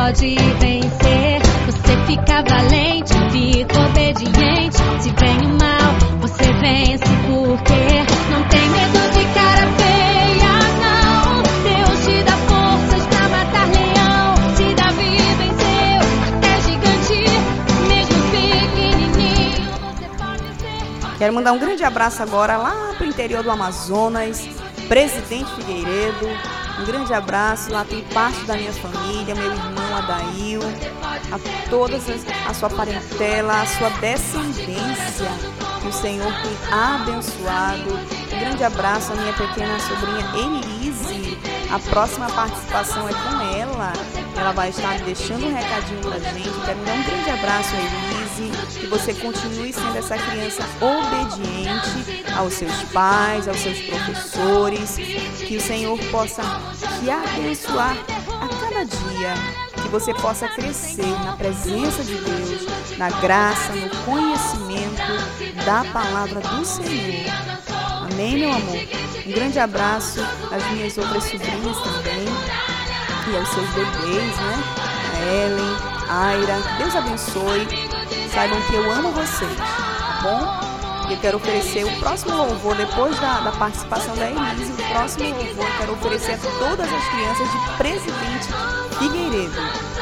[0.09, 1.39] Pode vencer.
[1.67, 4.77] Você fica valente, fica obediente.
[4.99, 11.43] Se vem o mal, você vence porque não tem medo de cara feia, não.
[11.63, 14.35] Deus te dá forças pra matar leão.
[14.55, 17.19] Se Davi venceu até gigante,
[17.87, 19.69] mesmo pequenininho.
[21.19, 24.47] Quero mandar um grande abraço agora lá pro interior do Amazonas,
[24.87, 26.58] Presidente Figueiredo.
[26.79, 30.61] Um grande abraço, lá tem parte da minha família, meu irmão Adail,
[31.29, 35.29] a todas as, a sua parentela, a sua descendência,
[35.81, 37.91] que o Senhor tem abençoado.
[38.33, 41.37] Um grande abraço à minha pequena sobrinha Elise.
[41.69, 43.93] A próxima participação é com ela.
[44.39, 46.49] Ela vai estar deixando um recadinho pra gente.
[46.65, 48.79] Quero dar um grande abraço a Elise.
[48.79, 54.95] Que você continue sendo essa criança obediente aos seus pais, aos seus professores.
[55.45, 57.97] Que o Senhor possa te abençoar
[58.41, 59.33] a cada dia.
[59.81, 66.63] Que você possa crescer na presença de Deus, na graça, no conhecimento da palavra do
[66.63, 67.25] Senhor.
[68.09, 68.77] Amém, meu amor?
[69.27, 72.48] Um grande abraço às minhas outras sobrinhas também
[73.31, 74.63] e aos seus bebês, né?
[75.13, 75.77] A Ellen,
[76.09, 76.77] Aira.
[76.77, 77.67] Deus abençoe.
[78.33, 80.69] Saibam que eu amo vocês, tá bom?
[81.11, 85.65] Eu quero oferecer o próximo louvor, depois da, da participação da Elise, o próximo louvor
[85.65, 88.47] eu quero oferecer a todas as crianças de Presidente
[88.99, 89.98] Figueiredo.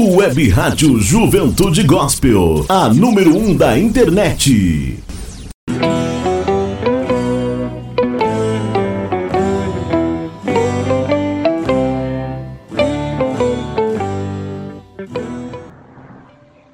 [0.00, 5.02] Web Rádio Juventude Gospel, a número 1 um da internet.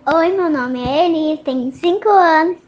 [0.06, 2.58] Oi, meu nome é Elis, tenho 5 anos,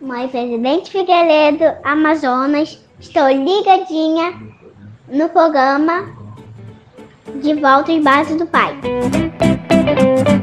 [0.00, 2.76] em Presidente Figueiredo, Amazonas.
[2.98, 4.34] Estou ligadinha
[5.08, 6.12] no programa
[7.40, 8.76] De Volta em Base do Pai.
[9.82, 10.41] Criança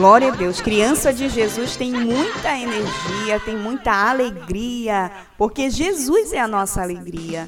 [0.00, 0.62] Glória a Deus.
[0.62, 7.46] Criança de Jesus tem muita energia, tem muita alegria, porque Jesus é a nossa alegria.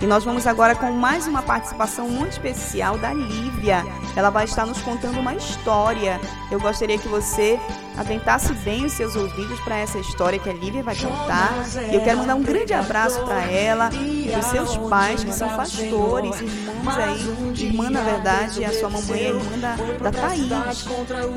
[0.00, 3.86] E nós vamos agora com mais uma participação muito especial da Lívia.
[4.16, 6.20] Ela vai estar nos contando uma história.
[6.50, 7.60] Eu gostaria que você
[7.96, 11.52] atentasse bem os seus ouvidos para essa história que a Lívia vai contar.
[11.90, 15.32] E eu quero mandar um grande abraço para ela e para os seus pais, que
[15.32, 17.62] são pastores, irmãos aí.
[17.64, 20.82] Irmã, na verdade, a sua mamãe é irmã da, da Thaís.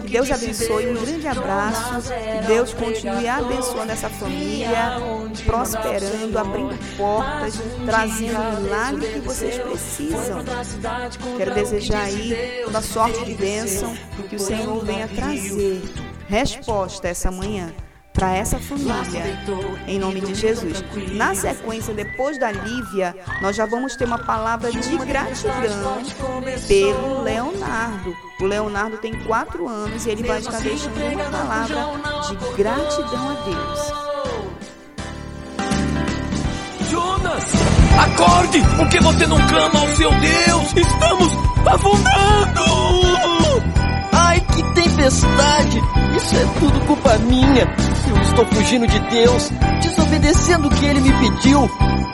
[0.05, 2.11] Que Deus abençoe, um grande abraço.
[2.11, 4.97] Que Deus continue abençoando essa família,
[5.45, 10.43] prosperando, abrindo portas, trazendo o milagre que vocês precisam.
[11.37, 13.95] Quero desejar aí toda sorte de bênção
[14.29, 15.81] que o Senhor venha trazer
[16.27, 17.73] resposta essa manhã
[18.15, 19.43] para essa família,
[19.87, 20.81] em nome de Jesus.
[21.11, 26.01] Na sequência, depois da Lívia, nós já vamos ter uma palavra de gratidão
[26.65, 28.15] pelo Leonardo.
[28.39, 31.75] O Leonardo tem quatro anos e ele vai estar deixando uma palavra
[32.27, 34.05] de gratidão a Deus.
[36.89, 37.45] Jonas,
[37.99, 38.61] acorde!
[38.77, 40.73] Por que você não clama ao seu Deus?
[40.73, 41.33] Estamos
[41.67, 42.65] afundando!
[44.55, 45.81] Que tempestade!
[46.15, 47.67] Isso é tudo culpa minha.
[48.07, 49.51] Eu estou fugindo de Deus,
[49.81, 51.69] desobedecendo o que Ele me pediu.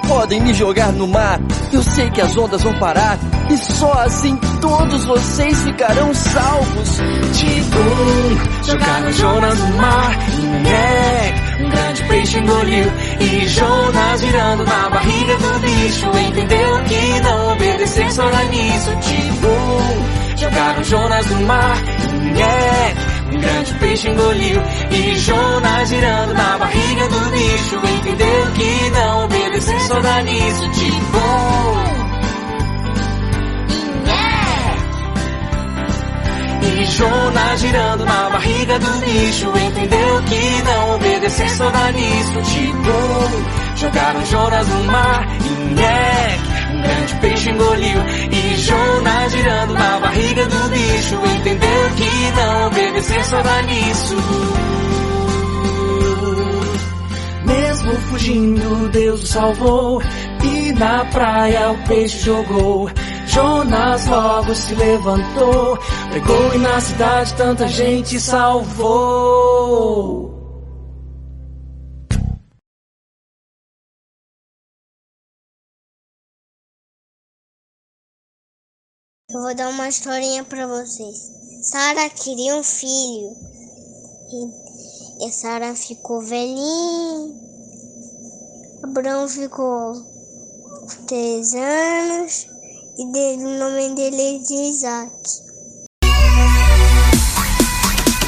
[0.08, 1.40] Podem me jogar no mar,
[1.72, 3.18] eu sei que as ondas vão parar.
[3.50, 6.90] E só assim todos vocês ficarão salvos.
[7.34, 12.86] Tipo, jogaram Jonas no mar, e um grande peixe engoliu.
[13.20, 18.92] E Jonas virando na barriga do bicho, entendeu que não obedecer só nisso.
[19.02, 21.78] Tipo, jogaram Jonas no mar,
[23.32, 24.62] e um grande peixe engoliu.
[24.90, 30.72] E Jonas girando na barriga do bicho, entendeu que não obedecer só dá nisso.
[30.72, 31.92] Tipo,
[36.64, 39.48] E Jonas girando na barriga do bicho.
[39.50, 45.28] Entendeu que não obedecer só dá nisso Tipo, jogaram Jonas no mar.
[45.76, 48.00] Nhec, um grande peixe engoliu
[48.32, 54.16] E Jonas girando na barriga do bicho Entendeu que não obedecer só dá nisso
[57.46, 60.02] Mesmo fugindo, Deus o salvou.
[60.44, 62.90] E na praia o peixe jogou.
[63.26, 65.78] Jonas logo se levantou.
[66.12, 69.22] Pregou e na cidade tanta gente salvou.
[79.34, 81.32] Eu vou dar uma historinha pra vocês.
[81.64, 83.32] Sara queria um filho.
[84.30, 87.34] E, e Sara ficou velhinha.
[88.84, 92.46] Abraão ficou com três anos.
[92.98, 95.12] E dele, o nome dele é de Isaac.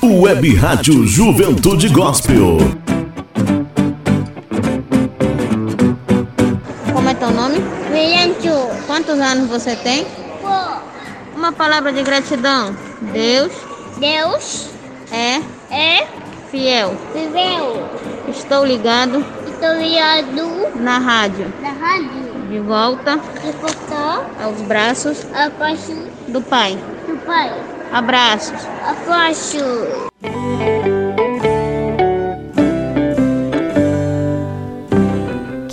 [0.04, 2.60] Web Rádio Juventude Gospel.
[6.94, 7.58] Como é teu nome?
[7.92, 8.86] William Chu.
[8.88, 10.23] Quantos anos você tem?
[11.44, 12.74] Uma palavra de gratidão.
[13.02, 13.52] Deus.
[13.98, 14.70] Deus.
[15.12, 15.42] É.
[15.70, 16.08] É.
[16.50, 16.96] Fiel.
[17.14, 17.86] Viveu.
[18.30, 19.26] Estou ligado.
[19.46, 20.72] Estou ligado.
[20.82, 21.54] Na rádio.
[21.62, 22.48] Na rádio.
[22.48, 23.18] De volta.
[23.18, 24.26] De volta.
[24.42, 25.28] Aos braços.
[25.34, 26.08] Abaixo.
[26.30, 26.80] Do Pai.
[27.08, 27.52] Do Pai.
[27.92, 28.62] Abraços.
[28.82, 29.60] Abaixo.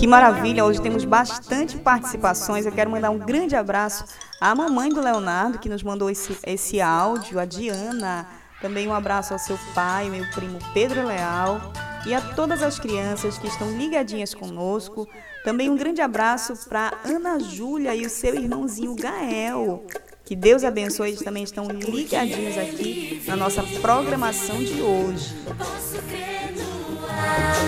[0.00, 0.64] Que maravilha!
[0.64, 2.64] Hoje temos bastante participações.
[2.64, 4.02] Eu quero mandar um grande abraço
[4.40, 8.26] à mamãe do Leonardo, que nos mandou esse, esse áudio, a Diana.
[8.62, 11.60] Também um abraço ao seu pai, meu primo Pedro Leal.
[12.06, 15.06] E a todas as crianças que estão ligadinhas conosco.
[15.44, 19.84] Também um grande abraço para Ana Júlia e o seu irmãozinho Gael.
[20.24, 25.36] Que Deus abençoe, eles também estão ligadinhos aqui na nossa programação de hoje.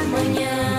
[0.01, 0.79] amanhã,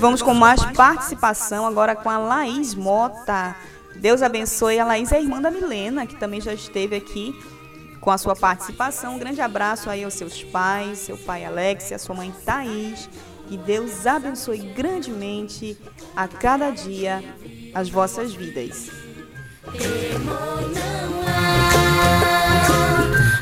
[0.00, 3.54] vamos com mais participação agora com a Laís Mota.
[3.96, 4.78] Deus abençoe.
[4.78, 7.38] A Laís é irmã da Milena, que também já esteve aqui
[8.00, 9.16] com a sua participação.
[9.16, 13.10] Um grande abraço aí aos seus pais, seu pai Alex e a sua mãe Thaís.
[13.46, 15.76] Que Deus abençoe grandemente
[16.16, 17.22] a cada dia
[17.74, 18.90] as vossas vidas.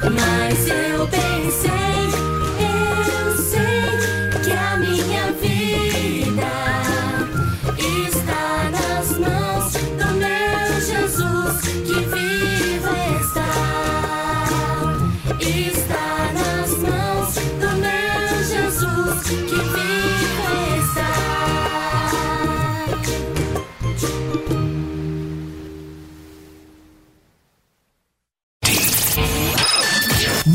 [0.02, 1.27] Mas eu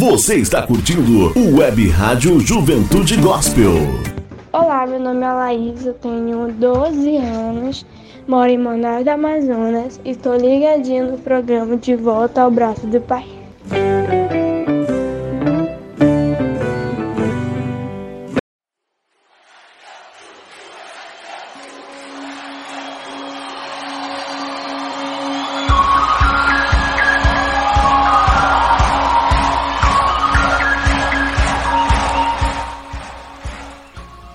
[0.04, 3.72] Você está curtindo o Web Rádio Juventude Gospel.
[4.52, 7.86] Olá, meu nome é Laís, eu tenho 12 anos,
[8.28, 13.26] moro em Manaus Amazonas e estou ligadinho no programa De Volta ao Braço do Pai.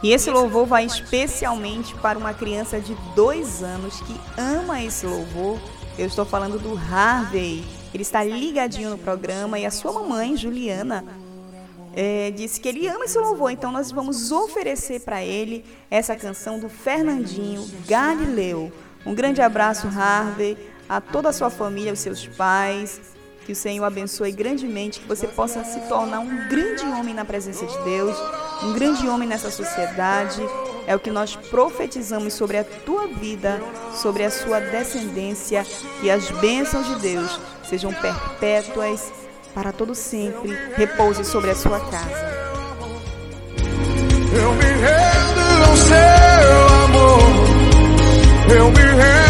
[0.09, 5.60] E esse louvor vai especialmente para uma criança de dois anos que ama esse louvor.
[5.98, 7.62] Eu estou falando do Harvey.
[7.93, 11.05] Ele está ligadinho no programa e a sua mamãe, Juliana,
[11.94, 13.51] é, disse que ele ama esse louvor.
[13.51, 18.72] Então nós vamos oferecer para ele essa canção do Fernandinho Galileu.
[19.05, 20.56] Um grande abraço, Harvey,
[20.89, 22.98] a toda a sua família, os seus pais.
[23.44, 27.66] Que o Senhor abençoe grandemente, que você possa se tornar um grande homem na presença
[27.66, 28.16] de Deus,
[28.62, 30.40] um grande homem nessa sociedade.
[30.86, 33.60] É o que nós profetizamos sobre a tua vida,
[33.93, 35.66] sobre a sua descendência,
[36.01, 39.12] que as bênçãos de Deus sejam perpétuas
[39.55, 42.39] para todo sempre, repouse sobre a sua casa.
[44.32, 47.20] Eu me rendo ao seu amor.
[48.56, 49.27] Eu me rendo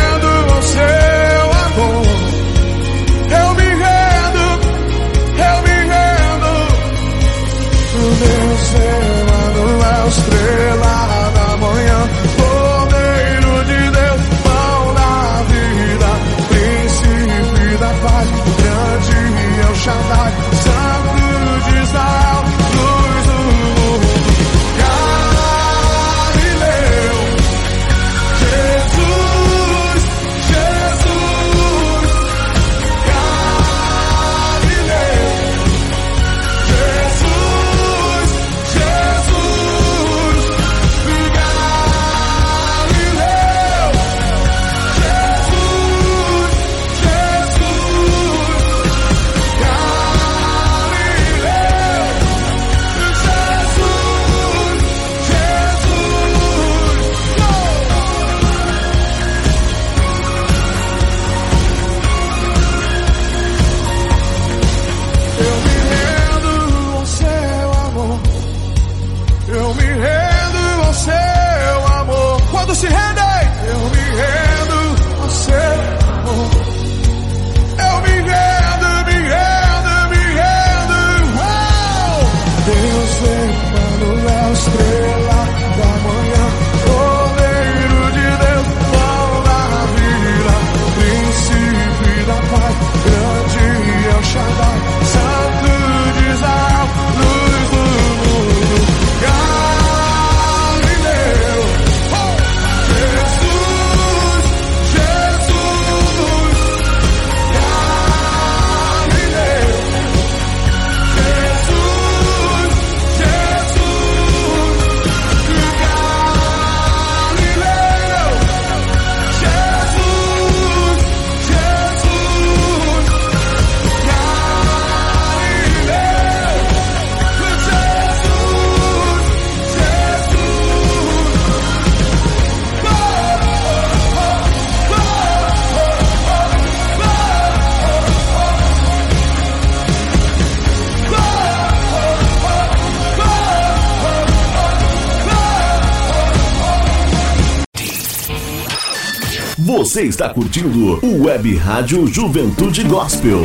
[149.99, 153.41] Você está curtindo o Web Rádio Juventude Gospel.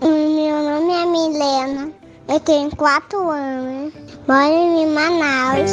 [0.00, 1.90] Meu nome é Milena,
[2.28, 3.92] eu tenho 4 anos,
[4.28, 5.72] moro em Manaus.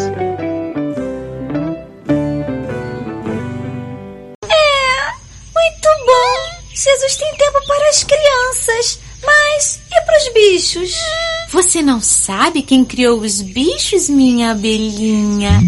[4.42, 5.12] É,
[5.54, 6.74] muito bom.
[6.74, 10.56] Jesus tem tempo para as crianças, mas e para os bichos?
[10.56, 10.96] bichos.
[11.52, 15.62] Você não sabe quem criou os bichos, minha abelhinha?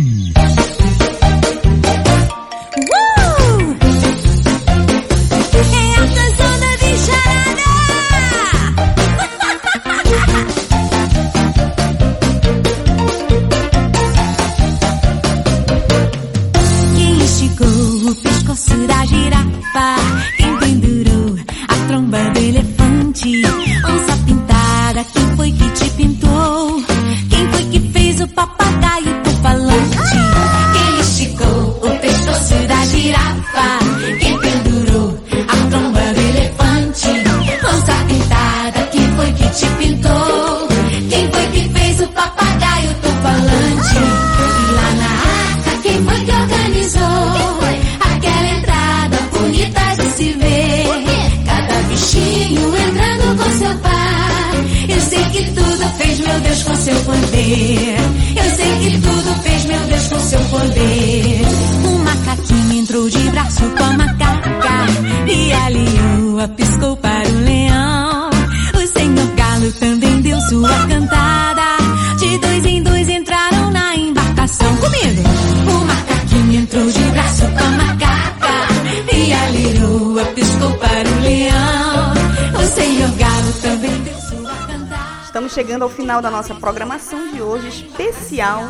[85.98, 88.70] Final da nossa programação de hoje, especial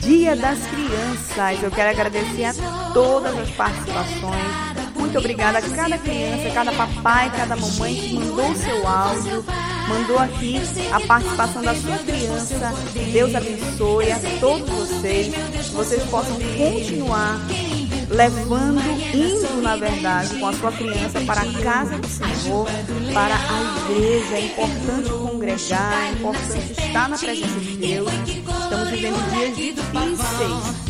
[0.00, 1.62] Dia das Crianças.
[1.62, 2.54] Eu quero agradecer a
[2.94, 4.72] todas as participações.
[4.96, 9.44] Muito obrigada a cada criança, cada papai, cada mamãe que mandou o seu áudio,
[9.86, 12.72] mandou aqui a participação da sua criança.
[13.12, 15.34] Deus abençoe a todos vocês.
[15.34, 17.38] Que vocês possam continuar
[18.08, 18.80] levando,
[19.14, 22.66] indo na verdade, com a sua criança para a casa do Senhor,
[23.12, 24.36] para a igreja.
[24.36, 25.10] É importante
[25.42, 28.12] congregar, é importante estar na presença de Deus.
[28.12, 30.82] Estamos vivendo dias difíceis.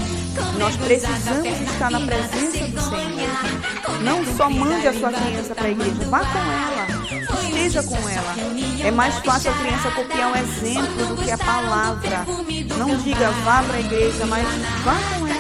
[0.58, 4.02] Nós precisamos estar na presença do Senhor.
[4.02, 6.86] Não só mande a sua criança para a igreja, vá com ela,
[7.44, 8.34] esteja com ela.
[8.84, 12.26] É mais fácil a criança copiar um exemplo do que a palavra.
[12.76, 14.46] Não diga vá para a igreja, mas
[14.84, 15.31] vá com ela.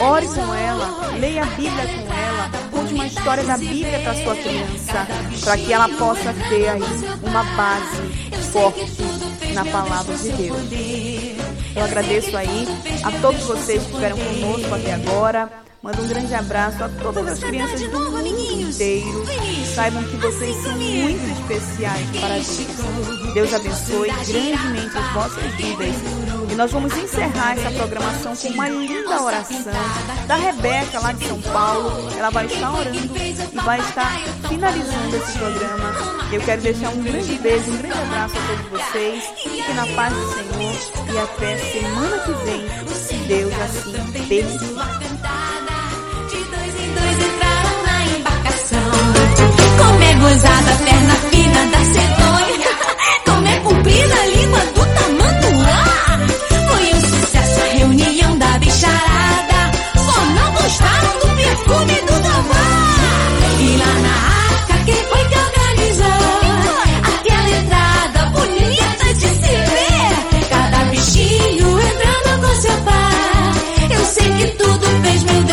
[0.00, 4.34] Ore com ela, leia a Bíblia com ela, conte uma história da Bíblia para sua
[4.34, 5.06] criança,
[5.44, 6.82] para que ela possa ter aí
[7.22, 8.02] uma base
[8.50, 9.02] forte
[9.52, 10.58] na palavra de Deus.
[11.76, 12.66] Eu agradeço aí
[13.04, 15.50] a todos vocês que estiveram conosco até agora.
[15.82, 19.24] Mando um grande abraço a todas as crianças do mundo inteiro.
[19.74, 23.34] Saibam que vocês são muito especiais para Deus.
[23.34, 26.29] Deus abençoe grandemente as vossas vidas.
[26.50, 29.64] E nós vamos encerrar essa programação com uma linda oração
[30.26, 32.10] da Rebeca, lá de São Paulo.
[32.18, 34.18] Ela vai estar orando e vai estar
[34.48, 35.94] finalizando esse programa.
[36.32, 39.24] Eu quero deixar um grande beijo, um grande abraço a todos vocês.
[39.42, 40.74] Fiquem na paz do Senhor
[41.12, 43.92] e até semana que vem, se Deus assim
[44.28, 44.70] permitir.
[49.78, 52.70] Como é gozada perna fina da cegonha.
[53.24, 54.99] Como é comprida a língua do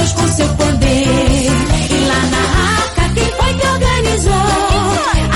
[0.08, 1.08] Deus com seu poder.
[1.90, 2.44] E lá na
[2.82, 4.34] arca, quem foi que organizou?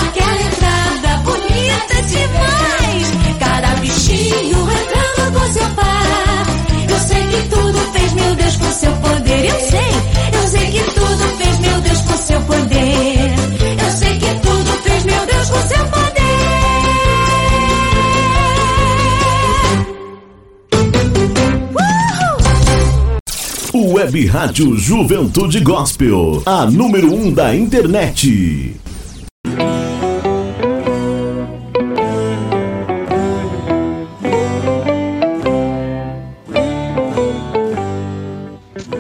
[0.05, 3.07] Aquela entrada bonita demais.
[3.39, 6.45] Cada bichinho entrando com seu pai.
[6.89, 9.45] Eu sei que tudo fez meu Deus com seu poder.
[9.45, 9.90] Eu sei,
[24.01, 28.75] Web Rádio Juventude Gospel, a número 1 um da internet.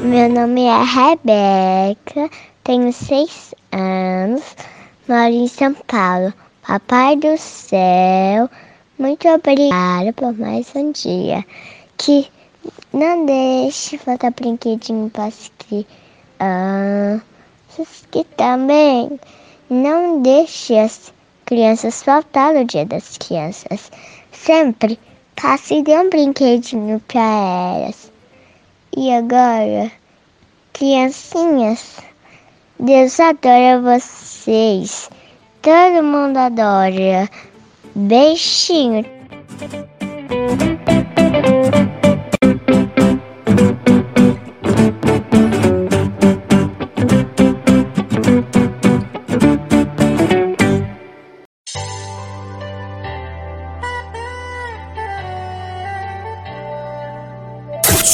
[0.03, 2.29] Meu nome é Rebeca,
[2.63, 4.43] tenho seis anos,
[5.07, 6.31] moro em São Paulo.
[6.61, 8.47] Papai do céu,
[8.99, 11.43] muito obrigada por mais um dia.
[11.97, 12.27] Que
[12.93, 17.21] não deixe faltar brinquedinho para as crianças.
[18.11, 19.19] Que também
[19.69, 21.13] não deixe as
[21.45, 23.89] crianças faltar no dia das crianças.
[24.31, 24.99] Sempre
[25.41, 28.11] passe e dê um brinquedinho para elas.
[28.97, 29.89] E agora,
[30.73, 31.97] criancinhas,
[32.77, 35.09] Deus adora vocês.
[35.61, 37.29] Todo mundo adora.
[37.95, 39.05] Beijinho.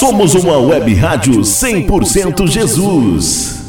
[0.07, 3.66] Somos uma web rádio 100% Jesus.